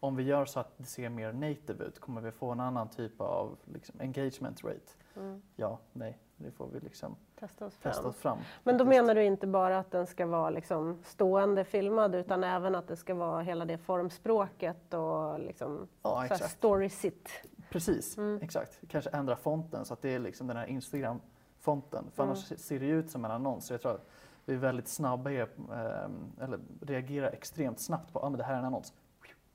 Om 0.00 0.16
vi 0.16 0.22
gör 0.22 0.44
så 0.44 0.60
att 0.60 0.72
det 0.78 0.84
ser 0.84 1.08
mer 1.08 1.32
native 1.32 1.84
ut, 1.84 1.98
kommer 2.00 2.20
vi 2.20 2.30
få 2.30 2.50
en 2.50 2.60
annan 2.60 2.88
typ 2.88 3.20
av 3.20 3.56
liksom, 3.64 4.00
engagement 4.00 4.64
rate? 4.64 4.92
Mm. 5.16 5.42
Ja, 5.56 5.78
nej, 5.92 6.18
det 6.36 6.50
får 6.50 6.68
vi 6.68 6.80
liksom 6.80 7.16
Testa 7.40 7.66
oss 7.66 7.74
fram. 7.76 7.92
testa 7.92 8.08
oss 8.08 8.16
fram. 8.16 8.38
Men 8.64 8.78
då 8.78 8.84
menar 8.84 9.14
du 9.14 9.24
inte 9.24 9.46
bara 9.46 9.78
att 9.78 9.90
den 9.90 10.06
ska 10.06 10.26
vara 10.26 10.50
liksom 10.50 10.98
stående 11.04 11.64
filmad 11.64 12.14
utan 12.14 12.44
även 12.44 12.74
att 12.74 12.88
det 12.88 12.96
ska 12.96 13.14
vara 13.14 13.42
hela 13.42 13.64
det 13.64 13.78
formspråket 13.78 14.94
och 14.94 15.38
liksom 15.40 15.88
Ja, 16.02 16.28
så 16.38 16.48
story 16.48 16.88
sit. 16.88 17.28
Precis, 17.70 18.16
Mm. 18.18 18.40
exakt. 18.42 18.78
Kanske 18.88 19.10
ändra 19.10 19.36
fonten 19.36 19.84
så 19.84 19.94
att 19.94 20.02
det 20.02 20.14
är 20.14 20.18
liksom 20.18 20.46
den 20.46 20.56
här 20.56 20.66
Instagram-fonten. 20.66 22.04
För 22.14 22.22
Mm. 22.22 22.30
annars 22.32 22.60
ser 22.60 22.78
det 22.80 22.86
ut 22.86 23.10
som 23.10 23.24
en 23.24 23.30
annons. 23.30 23.66
Så 23.66 23.72
jag 23.74 23.80
tror 23.80 23.92
att 23.94 24.06
vi 24.44 24.54
är 24.54 24.58
väldigt 24.58 24.88
snabba 24.88 25.30
i, 25.30 25.38
ehm, 25.40 26.32
eller 26.40 26.58
reagerar 26.80 27.30
extremt 27.32 27.80
snabbt 27.80 28.12
på 28.12 28.18
att 28.18 28.24
ah, 28.24 28.28
men 28.30 28.38
det 28.38 28.44
här 28.44 28.54
är 28.54 28.58
en 28.58 28.64
annons. 28.64 28.92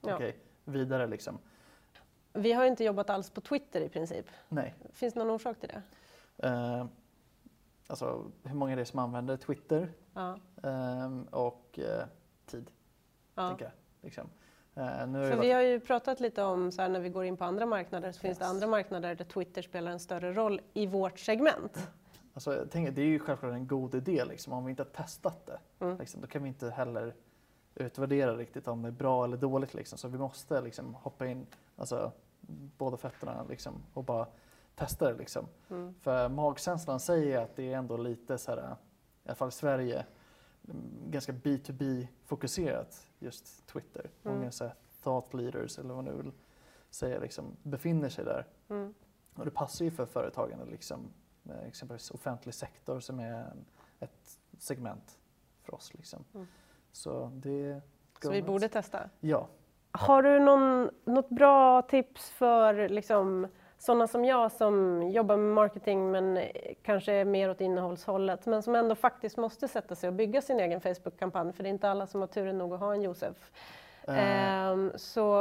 Ja. 0.01 0.15
Okej, 0.15 0.37
vidare 0.65 1.07
liksom. 1.07 1.37
Vi 2.33 2.51
har 2.53 2.65
inte 2.65 2.83
jobbat 2.83 3.09
alls 3.09 3.29
på 3.29 3.41
Twitter 3.41 3.81
i 3.81 3.89
princip. 3.89 4.25
Nej. 4.49 4.75
Finns 4.93 5.13
det 5.13 5.19
någon 5.19 5.29
orsak 5.35 5.59
till 5.59 5.69
det? 5.69 5.81
Ehm, 6.47 6.89
alltså 7.93 8.31
hur 8.43 8.55
många 8.55 8.71
är 8.71 8.75
det 8.75 8.85
som 8.85 8.99
använder 8.99 9.37
Twitter? 9.37 9.91
Ja. 10.13 10.37
Ehm, 10.63 11.23
och 11.23 11.79
eh, 11.79 12.05
tid, 12.45 12.71
ja. 13.35 13.47
tänker 13.47 13.65
jag. 13.65 13.73
Liksom. 14.01 14.29
Eh, 14.75 15.07
nu 15.07 15.19
För 15.29 15.35
varit- 15.35 15.43
vi 15.43 15.51
har 15.51 15.61
ju 15.61 15.79
pratat 15.79 16.19
lite 16.19 16.43
om 16.43 16.71
så 16.71 16.81
här, 16.81 16.89
när 16.89 16.99
vi 16.99 17.09
går 17.09 17.25
in 17.25 17.37
på 17.37 17.43
andra 17.43 17.65
marknader 17.65 18.11
så 18.11 18.19
finns 18.19 18.37
det 18.37 18.43
Yes. 18.45 18.51
andra 18.53 18.67
marknader 18.67 19.15
där 19.15 19.25
Twitter 19.25 19.61
spelar 19.61 19.91
en 19.91 19.99
större 19.99 20.33
roll 20.33 20.61
i 20.73 20.87
vårt 20.87 21.19
segment. 21.19 21.87
Alltså, 22.33 22.55
jag 22.55 22.71
tänker, 22.71 22.91
det 22.91 23.01
är 23.01 23.05
ju 23.05 23.19
självklart 23.19 23.53
en 23.53 23.67
god 23.67 23.95
idé 23.95 24.25
liksom. 24.25 24.53
Om 24.53 24.65
vi 24.65 24.69
inte 24.69 24.83
har 24.83 24.89
testat 24.89 25.45
det, 25.45 25.59
Mm. 25.85 25.97
liksom, 25.97 26.21
då 26.21 26.27
kan 26.27 26.43
vi 26.43 26.49
inte 26.49 26.69
heller 26.69 27.15
utvärdera 27.75 28.35
riktigt 28.37 28.67
om 28.67 28.81
det 28.81 28.87
är 28.89 28.91
bra 28.91 29.23
eller 29.23 29.37
dåligt. 29.37 29.73
Liksom. 29.73 29.97
Så 29.97 30.07
vi 30.07 30.17
måste 30.17 30.61
liksom, 30.61 30.93
hoppa 30.93 31.27
in, 31.27 31.45
alltså 31.75 32.11
båda 32.77 32.97
fötterna 32.97 33.43
liksom, 33.49 33.73
och 33.93 34.03
bara 34.03 34.27
testa 34.75 35.11
det. 35.11 35.17
Liksom. 35.17 35.47
Mm. 35.69 35.93
För 36.01 36.29
magkänslan 36.29 36.99
säger 36.99 37.41
att 37.41 37.55
det 37.55 37.73
är 37.73 37.77
ändå 37.77 37.97
lite 37.97 38.37
så 38.37 38.51
här, 38.51 38.75
i 39.23 39.27
alla 39.27 39.35
fall 39.35 39.49
i 39.49 39.51
Sverige, 39.51 40.05
mm, 40.69 41.11
ganska 41.11 41.31
B2B-fokuserat 41.31 43.07
just 43.19 43.67
Twitter. 43.67 44.09
Mm. 44.23 44.37
Många 44.37 44.51
så 44.51 44.63
här, 44.63 44.73
thought 45.03 45.33
leaders 45.33 45.79
eller 45.79 45.93
vad 45.93 46.03
man 46.03 46.15
nu 46.15 46.21
vill 46.23 46.31
säga 46.89 47.19
liksom, 47.19 47.57
befinner 47.63 48.09
sig 48.09 48.25
där. 48.25 48.45
Mm. 48.69 48.93
Och 49.35 49.45
det 49.45 49.51
passar 49.51 49.85
ju 49.85 49.91
för 49.91 50.05
företagen, 50.05 50.59
liksom, 50.71 51.13
exempelvis 51.65 52.11
offentlig 52.11 52.53
sektor 52.53 52.99
som 52.99 53.19
är 53.19 53.53
ett 53.99 54.39
segment 54.57 55.19
för 55.61 55.75
oss. 55.75 55.93
Liksom. 55.93 56.23
Mm. 56.33 56.47
Så 56.91 57.31
det... 57.33 57.81
Så 58.21 58.31
vi 58.31 58.41
borde 58.41 58.69
testa. 58.69 59.09
Ja. 59.19 59.47
Har 59.91 60.23
du 60.23 60.39
någon, 60.39 60.89
något 61.05 61.29
bra 61.29 61.81
tips 61.81 62.29
för 62.29 62.89
liksom, 62.89 63.47
sådana 63.85 64.07
som 64.07 64.25
jag 64.25 64.51
som 64.51 65.03
jobbar 65.11 65.37
med 65.37 65.53
marketing 65.53 66.11
men 66.11 66.37
eh, 66.37 66.45
kanske 66.83 67.13
är 67.13 67.25
mer 67.25 67.49
åt 67.49 67.61
innehållshållet 67.61 68.45
men 68.45 68.63
som 68.63 68.75
ändå 68.75 68.95
faktiskt 68.95 69.37
måste 69.37 69.67
sätta 69.67 69.95
sig 69.95 70.07
och 70.07 70.13
bygga 70.13 70.41
sin 70.41 70.59
egen 70.59 70.81
Facebook-kampanj 70.81 71.53
för 71.53 71.63
det 71.63 71.69
är 71.69 71.71
inte 71.71 71.89
alla 71.89 72.07
som 72.07 72.21
har 72.21 72.27
turen 72.27 72.57
nog 72.57 72.73
att 72.73 72.79
ha 72.79 72.93
en 72.93 73.01
Josef. 73.01 73.51
Ehm, 74.07 74.91
så 74.95 75.33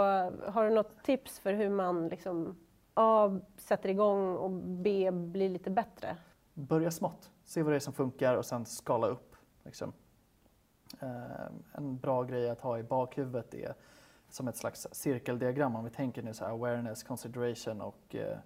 har 0.46 0.64
du 0.64 0.70
något 0.70 1.02
tips 1.02 1.38
för 1.38 1.52
hur 1.52 1.68
man 1.68 2.08
liksom, 2.08 2.56
A. 2.94 3.38
sätter 3.56 3.88
igång 3.88 4.36
och 4.36 4.50
B. 4.50 5.10
blir 5.10 5.48
lite 5.48 5.70
bättre? 5.70 6.16
börja 6.54 6.90
smått, 6.90 7.30
se 7.44 7.62
vad 7.62 7.72
det 7.72 7.76
är 7.76 7.80
som 7.80 7.92
funkar 7.92 8.36
och 8.36 8.46
sen 8.46 8.66
skala 8.66 9.06
upp. 9.06 9.36
Liksom. 9.62 9.92
Eh, 11.00 11.46
en 11.72 11.98
bra 11.98 12.22
grej 12.22 12.50
att 12.50 12.60
ha 12.60 12.78
i 12.78 12.82
bakhuvudet 12.82 13.54
är 13.54 13.74
som 14.32 14.48
ett 14.48 14.56
slags 14.56 14.86
cirkeldiagram 14.92 15.76
om 15.76 15.84
vi 15.84 15.90
tänker 15.90 16.22
nu 16.22 16.34
så 16.34 16.44
här 16.44 16.52
awareness, 16.52 17.02
consideration 17.02 17.80
och 17.80 18.14
eh, 18.14 18.38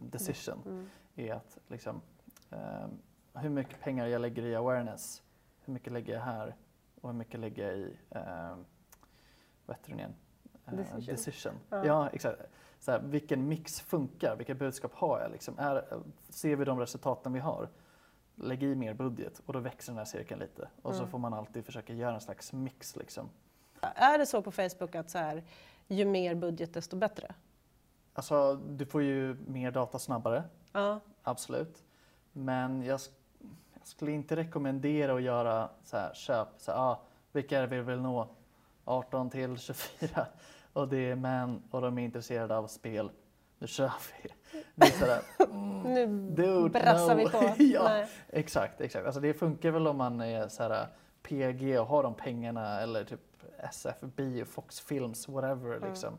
decision. 0.00 0.62
Mm. 0.66 0.88
Är 1.16 1.34
att 1.34 1.58
liksom, 1.68 2.00
eh, 2.50 2.86
hur 3.34 3.48
mycket 3.48 3.80
pengar 3.80 4.06
jag 4.06 4.20
lägger 4.20 4.42
i 4.42 4.54
awareness, 4.54 5.22
hur 5.64 5.72
mycket 5.72 5.92
lägger 5.92 6.14
jag 6.14 6.20
här 6.20 6.56
och 7.00 7.10
hur 7.10 7.16
mycket 7.18 7.40
lägger 7.40 7.66
jag 7.66 7.78
i 7.78 7.96
eh, 8.10 8.56
vad 9.66 9.76
heter 9.76 9.90
den 9.90 9.98
igen? 9.98 10.14
Eh, 10.66 10.74
decision. 10.74 11.04
decision. 11.06 11.52
Ja. 11.70 11.86
ja. 11.86 12.10
exakt. 12.12 12.42
Så 12.78 12.90
här, 12.90 13.00
vilken 13.00 13.48
mix 13.48 13.80
funkar? 13.80 14.36
Vilka 14.36 14.54
budskap 14.54 14.94
har 14.94 15.20
jag? 15.20 15.30
Liksom, 15.30 15.58
är, 15.58 16.02
ser 16.28 16.56
vi 16.56 16.64
de 16.64 16.80
resultaten 16.80 17.32
vi 17.32 17.40
har? 17.40 17.68
Lägg 18.34 18.62
i 18.62 18.74
mer 18.74 18.94
budget 18.94 19.42
och 19.46 19.52
då 19.52 19.58
växer 19.58 19.92
den 19.92 19.98
här 19.98 20.04
cirkeln 20.04 20.40
lite. 20.40 20.68
Och 20.82 20.90
mm. 20.90 21.04
så 21.04 21.10
får 21.10 21.18
man 21.18 21.34
alltid 21.34 21.64
försöka 21.64 21.94
göra 21.94 22.14
en 22.14 22.20
slags 22.20 22.52
mix. 22.52 22.96
Liksom. 22.96 23.28
Är 23.80 24.18
det 24.18 24.26
så 24.26 24.42
på 24.42 24.50
Facebook 24.50 24.94
att 24.94 25.10
så 25.10 25.18
här, 25.18 25.42
ju 25.88 26.04
mer 26.04 26.34
budget 26.34 26.74
desto 26.74 26.96
bättre? 26.96 27.34
Alltså, 28.12 28.54
du 28.54 28.86
får 28.86 29.02
ju 29.02 29.36
mer 29.46 29.70
data 29.70 29.98
snabbare. 29.98 30.44
Ja. 30.72 31.00
Absolut. 31.22 31.82
Men 32.32 32.82
jag, 32.82 33.00
jag, 33.74 33.86
skulle 33.86 34.12
inte 34.12 34.36
rekommendera 34.36 35.14
att 35.14 35.22
göra 35.22 35.68
så 35.84 35.96
här, 35.96 36.14
köp, 36.14 36.48
så 36.58 36.72
här, 36.72 36.78
ah, 36.78 37.02
vilka 37.32 37.58
är 37.58 37.66
det 37.66 37.76
vi 37.76 37.82
vill 37.82 38.00
nå? 38.00 38.28
18 38.84 39.30
till 39.30 39.58
24 39.58 40.26
och 40.72 40.88
det 40.88 41.10
är 41.10 41.14
män 41.14 41.62
och 41.70 41.80
de 41.80 41.98
är 41.98 42.02
intresserade 42.02 42.56
av 42.56 42.66
spel. 42.66 43.10
Nu 43.58 43.66
kör 43.66 43.92
vi. 44.22 44.28
Det 44.74 45.44
mm, 45.44 45.82
nu 45.82 46.06
dude, 46.06 46.68
brassar 46.68 47.14
no. 47.14 47.18
vi 47.18 47.28
på. 47.28 47.54
ja, 47.62 47.84
Nej. 47.84 48.06
exakt, 48.28 48.80
exakt. 48.80 49.06
Alltså 49.06 49.20
det 49.20 49.34
funkar 49.34 49.70
väl 49.70 49.86
om 49.86 49.96
man 49.96 50.20
är 50.20 50.48
så 50.48 50.62
här, 50.62 50.86
PG 51.22 51.80
och 51.80 51.86
har 51.86 52.02
de 52.02 52.14
pengarna 52.14 52.80
eller 52.80 53.04
typ 53.04 53.20
SFB, 53.58 54.44
Fox 54.44 54.80
Films, 54.80 55.28
whatever. 55.28 55.76
Mm. 55.76 55.88
Liksom. 55.88 56.18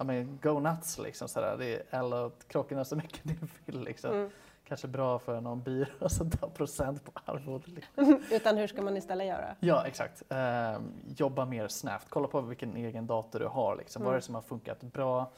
I 0.00 0.04
mean, 0.04 0.38
go 0.42 0.60
nuts 0.60 0.98
liksom. 0.98 1.28
Sådär. 1.28 1.56
Det 1.58 1.74
är, 1.74 1.98
eller 2.00 2.30
krocka 2.48 2.84
så 2.84 2.96
mycket 2.96 3.24
ni 3.24 3.36
vill. 3.64 3.80
Liksom. 3.80 4.12
Mm. 4.12 4.30
Kanske 4.64 4.88
bra 4.88 5.18
för 5.18 5.40
någon 5.40 5.62
byrå 5.62 6.08
som 6.08 6.30
tar 6.30 6.48
procent 6.48 7.04
på 7.04 7.12
arvodet. 7.24 7.68
Liksom. 7.68 8.22
Utan 8.30 8.56
hur 8.56 8.66
ska 8.66 8.82
man 8.82 8.96
istället 8.96 9.26
göra? 9.26 9.56
Ja, 9.60 9.86
exakt. 9.86 10.22
Eh, 10.28 10.78
jobba 11.16 11.44
mer 11.44 11.68
snabbt. 11.68 12.06
Kolla 12.08 12.28
på 12.28 12.40
vilken 12.40 12.76
egen 12.76 13.06
dator 13.06 13.38
du 13.38 13.46
har. 13.46 13.76
Liksom. 13.76 14.02
Mm. 14.02 14.06
Vad 14.06 14.14
är 14.14 14.16
det 14.18 14.24
som 14.24 14.34
har 14.34 14.42
funkat 14.42 14.80
bra? 14.82 15.32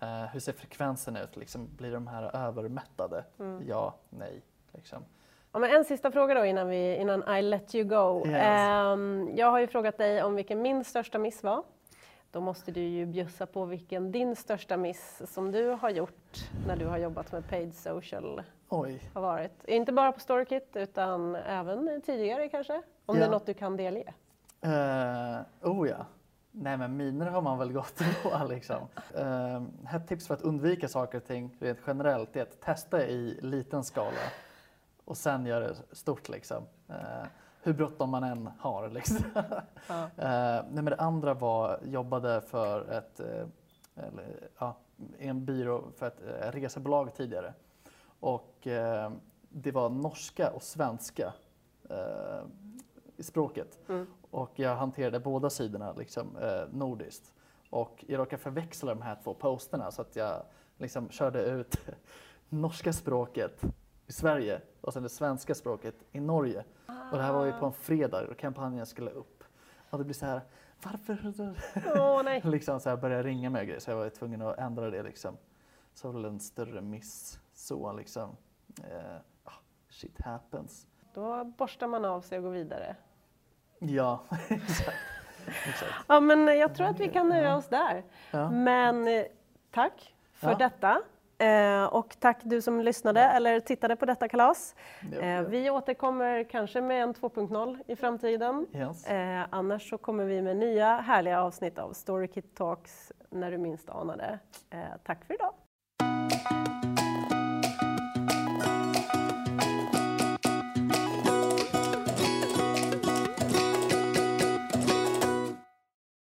Eh, 0.00 0.24
hur 0.24 0.40
ser 0.40 0.52
frekvensen 0.52 1.16
ut? 1.16 1.36
Liksom, 1.36 1.68
blir 1.76 1.92
de 1.92 2.06
här 2.06 2.36
övermättade? 2.36 3.24
Mm. 3.38 3.68
Ja, 3.68 3.94
nej. 4.10 4.42
Liksom. 4.72 5.04
Ja, 5.56 5.60
men 5.60 5.70
en 5.70 5.84
sista 5.84 6.10
fråga 6.10 6.34
då 6.34 6.44
innan, 6.44 6.68
vi, 6.68 6.96
innan 6.96 7.36
I 7.36 7.42
let 7.42 7.74
you 7.74 7.84
go. 7.84 8.26
Yes. 8.26 8.70
Um, 8.92 9.36
jag 9.36 9.50
har 9.50 9.58
ju 9.58 9.66
frågat 9.66 9.98
dig 9.98 10.22
om 10.22 10.34
vilken 10.34 10.62
min 10.62 10.84
största 10.84 11.18
miss 11.18 11.42
var. 11.42 11.62
Då 12.30 12.40
måste 12.40 12.72
du 12.72 12.80
ju 12.80 13.06
bjussa 13.06 13.46
på 13.46 13.64
vilken 13.64 14.12
din 14.12 14.36
största 14.36 14.76
miss 14.76 15.22
som 15.26 15.52
du 15.52 15.68
har 15.68 15.90
gjort 15.90 16.48
när 16.66 16.76
du 16.76 16.86
har 16.86 16.98
jobbat 16.98 17.32
med 17.32 17.48
paid 17.48 17.74
social 17.74 18.42
Oj. 18.68 19.10
har 19.14 19.22
varit. 19.22 19.64
Inte 19.64 19.92
bara 19.92 20.12
på 20.12 20.20
Storykit 20.20 20.70
utan 20.74 21.34
även 21.34 22.02
tidigare 22.06 22.48
kanske? 22.48 22.82
Om 23.06 23.16
ja. 23.16 23.22
det 23.22 23.26
är 23.26 23.30
något 23.30 23.46
du 23.46 23.54
kan 23.54 23.76
delge? 23.76 24.14
Uh, 24.66 25.72
oh 25.72 25.88
ja. 25.88 26.06
Nej 26.50 26.76
men 26.76 26.96
miner 26.96 27.26
har 27.26 27.42
man 27.42 27.58
väl 27.58 27.72
gått 27.72 28.02
på 28.22 28.46
liksom. 28.48 28.88
Uh, 29.18 29.96
ett 29.96 30.08
tips 30.08 30.26
för 30.26 30.34
att 30.34 30.42
undvika 30.42 30.88
saker 30.88 31.18
och 31.18 31.24
ting 31.24 31.56
rent 31.60 31.78
generellt 31.86 32.36
är 32.36 32.42
att 32.42 32.60
testa 32.60 33.06
i 33.06 33.38
liten 33.42 33.84
skala 33.84 34.20
och 35.06 35.16
sen 35.16 35.46
göra 35.46 35.68
det 35.68 35.76
stort 35.92 36.28
liksom. 36.28 36.64
Uh, 36.90 37.26
hur 37.62 37.72
bråttom 37.72 38.10
man 38.10 38.24
än 38.24 38.50
har. 38.58 38.88
Liksom. 38.88 39.16
Ja. 39.88 40.02
uh, 40.02 40.64
nej, 40.70 40.82
men 40.82 40.84
det 40.84 40.96
andra 40.96 41.34
var, 41.34 41.80
jobbade 41.84 42.40
för 42.40 42.90
ett, 42.90 43.20
uh, 43.20 43.46
eller, 43.94 44.48
ja, 44.58 44.76
en 45.18 45.44
byrå 45.44 45.84
för 45.96 46.06
ett 46.06 46.20
uh, 46.22 46.60
resebolag 46.60 47.14
tidigare. 47.14 47.54
Och 48.20 48.68
det 49.48 49.72
var 49.72 49.88
norska 49.88 50.50
och 50.50 50.62
svenska 50.62 51.32
i 53.16 53.22
språket. 53.22 53.78
Mm. 53.88 54.06
Och 54.30 54.50
jag 54.54 54.76
hanterade 54.76 55.20
båda 55.20 55.50
sidorna 55.50 55.92
liksom, 55.92 56.26
nordiskt. 56.70 57.34
Och 57.70 58.04
jag 58.08 58.18
råkade 58.18 58.42
förväxla 58.42 58.94
de 58.94 59.02
här 59.02 59.18
två 59.24 59.34
posterna 59.34 59.90
så 59.90 60.02
att 60.02 60.16
jag 60.16 60.42
liksom 60.78 61.10
körde 61.10 61.42
ut 61.42 61.76
norska 62.48 62.92
språket 62.92 63.64
i 64.06 64.12
Sverige 64.12 64.60
och 64.80 64.92
sen 64.92 65.02
det 65.02 65.08
svenska 65.08 65.54
språket 65.54 65.94
i 66.12 66.20
Norge. 66.20 66.64
Ah. 66.86 67.10
Och 67.12 67.18
det 67.18 67.24
här 67.24 67.32
var 67.32 67.44
ju 67.44 67.52
på 67.52 67.66
en 67.66 67.72
fredag 67.72 68.26
och 68.30 68.36
kampanjen 68.36 68.86
skulle 68.86 69.10
upp. 69.10 69.44
Och 69.90 69.98
det 69.98 70.04
blir 70.04 70.14
så 70.14 70.26
här, 70.26 70.40
varför? 70.82 71.14
Oh, 72.00 72.22
nej. 72.22 72.40
liksom 72.44 72.80
så 72.80 72.88
här 72.88 72.96
började 72.96 73.22
ringa 73.22 73.50
med 73.50 73.66
grejer 73.66 73.80
så 73.80 73.90
jag 73.90 73.96
var 73.96 74.08
tvungen 74.08 74.42
att 74.42 74.58
ändra 74.58 74.90
det 74.90 75.02
liksom. 75.02 75.36
Så 75.94 76.12
var 76.12 76.22
det 76.22 76.28
en 76.28 76.40
större 76.40 76.80
miss 76.80 77.40
så 77.54 77.92
liksom. 77.92 78.36
Eh, 78.78 79.20
shit 79.88 80.20
happens. 80.20 80.86
Då 81.14 81.44
borstar 81.44 81.86
man 81.86 82.04
av 82.04 82.20
sig 82.20 82.38
och 82.38 82.44
går 82.44 82.50
vidare. 82.50 82.96
Ja, 83.78 84.24
exakt. 84.48 84.98
exakt. 85.46 85.92
Ja, 86.08 86.20
men 86.20 86.46
jag 86.46 86.74
tror 86.74 86.86
att 86.86 87.00
vi 87.00 87.08
kan 87.08 87.28
nöja 87.28 87.56
oss 87.56 87.68
där. 87.68 88.04
Ja. 88.30 88.50
Men 88.50 89.08
eh, 89.08 89.24
tack 89.70 90.14
för 90.32 90.50
ja. 90.50 90.56
detta. 90.56 91.02
Eh, 91.38 91.84
och 91.84 92.16
tack 92.20 92.40
du 92.42 92.62
som 92.62 92.80
lyssnade 92.80 93.20
eller 93.20 93.60
tittade 93.60 93.96
på 93.96 94.06
detta 94.06 94.28
kalas. 94.28 94.74
Eh, 95.20 95.42
vi 95.42 95.70
återkommer 95.70 96.44
kanske 96.44 96.80
med 96.80 97.02
en 97.02 97.14
2.0 97.14 97.78
i 97.86 97.96
framtiden. 97.96 98.66
Yes. 98.74 99.06
Eh, 99.06 99.44
annars 99.50 99.90
så 99.90 99.98
kommer 99.98 100.24
vi 100.24 100.42
med 100.42 100.56
nya 100.56 100.96
härliga 100.96 101.42
avsnitt 101.42 101.78
av 101.78 101.92
Storykit 101.92 102.56
Talks 102.56 103.12
när 103.30 103.50
du 103.50 103.58
minst 103.58 103.88
anade. 103.88 104.38
Eh, 104.70 104.78
tack 105.04 105.24
för 105.24 105.34
idag! 105.34 105.52